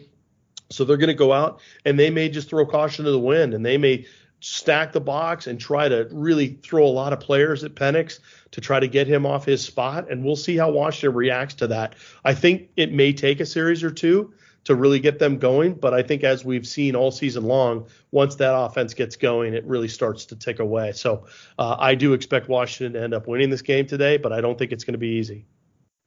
[0.69, 3.53] So they're going to go out and they may just throw caution to the wind
[3.53, 4.05] and they may
[4.41, 8.19] stack the box and try to really throw a lot of players at Penix
[8.51, 10.11] to try to get him off his spot.
[10.11, 11.95] And we'll see how Washington reacts to that.
[12.25, 14.33] I think it may take a series or two
[14.65, 15.73] to really get them going.
[15.73, 19.65] But I think as we've seen all season long, once that offense gets going, it
[19.65, 20.93] really starts to tick away.
[20.93, 21.25] So
[21.57, 24.57] uh, I do expect Washington to end up winning this game today, but I don't
[24.57, 25.45] think it's going to be easy.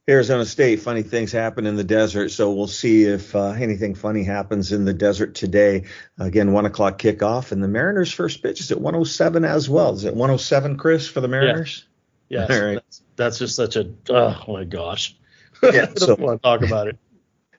[0.09, 4.23] Arizona State, funny things happen in the desert, so we'll see if uh, anything funny
[4.23, 5.83] happens in the desert today.
[6.17, 9.93] Again, one o'clock kickoff, and the Mariners' first pitch is at 107 as well.
[9.93, 11.85] Is it 107, Chris, for the Mariners?
[12.29, 12.73] Yeah, yes, right.
[12.75, 15.17] that's, that's, just such a oh my gosh.
[15.61, 16.97] Yeah, I don't so, want to talk about it.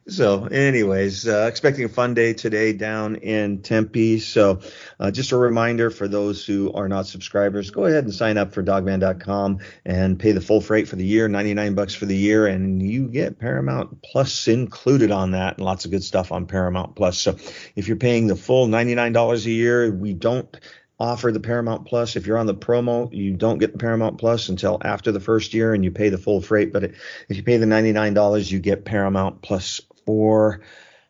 [0.08, 4.20] So, anyways, uh, expecting a fun day today down in Tempe.
[4.20, 4.60] So,
[4.98, 8.54] uh, just a reminder for those who are not subscribers, go ahead and sign up
[8.54, 12.46] for dawgman.com and pay the full freight for the year, 99 bucks for the year,
[12.46, 16.96] and you get Paramount Plus included on that, and lots of good stuff on Paramount
[16.96, 17.20] Plus.
[17.20, 17.36] So,
[17.76, 20.56] if you're paying the full $99 a year, we don't
[20.98, 22.16] offer the Paramount Plus.
[22.16, 25.54] If you're on the promo, you don't get the Paramount Plus until after the first
[25.54, 26.72] year and you pay the full freight.
[26.72, 30.62] But if you pay the $99, you get Paramount Plus for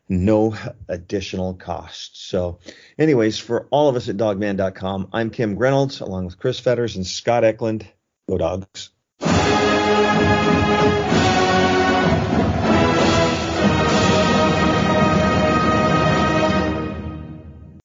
[0.09, 0.57] no
[0.89, 2.27] additional cost.
[2.27, 2.59] So,
[2.97, 7.07] anyways, for all of us at dawgman.com, I'm Kim Grinolds along with Chris Fetters and
[7.07, 7.87] Scott Eklund.
[8.27, 8.89] Go dogs.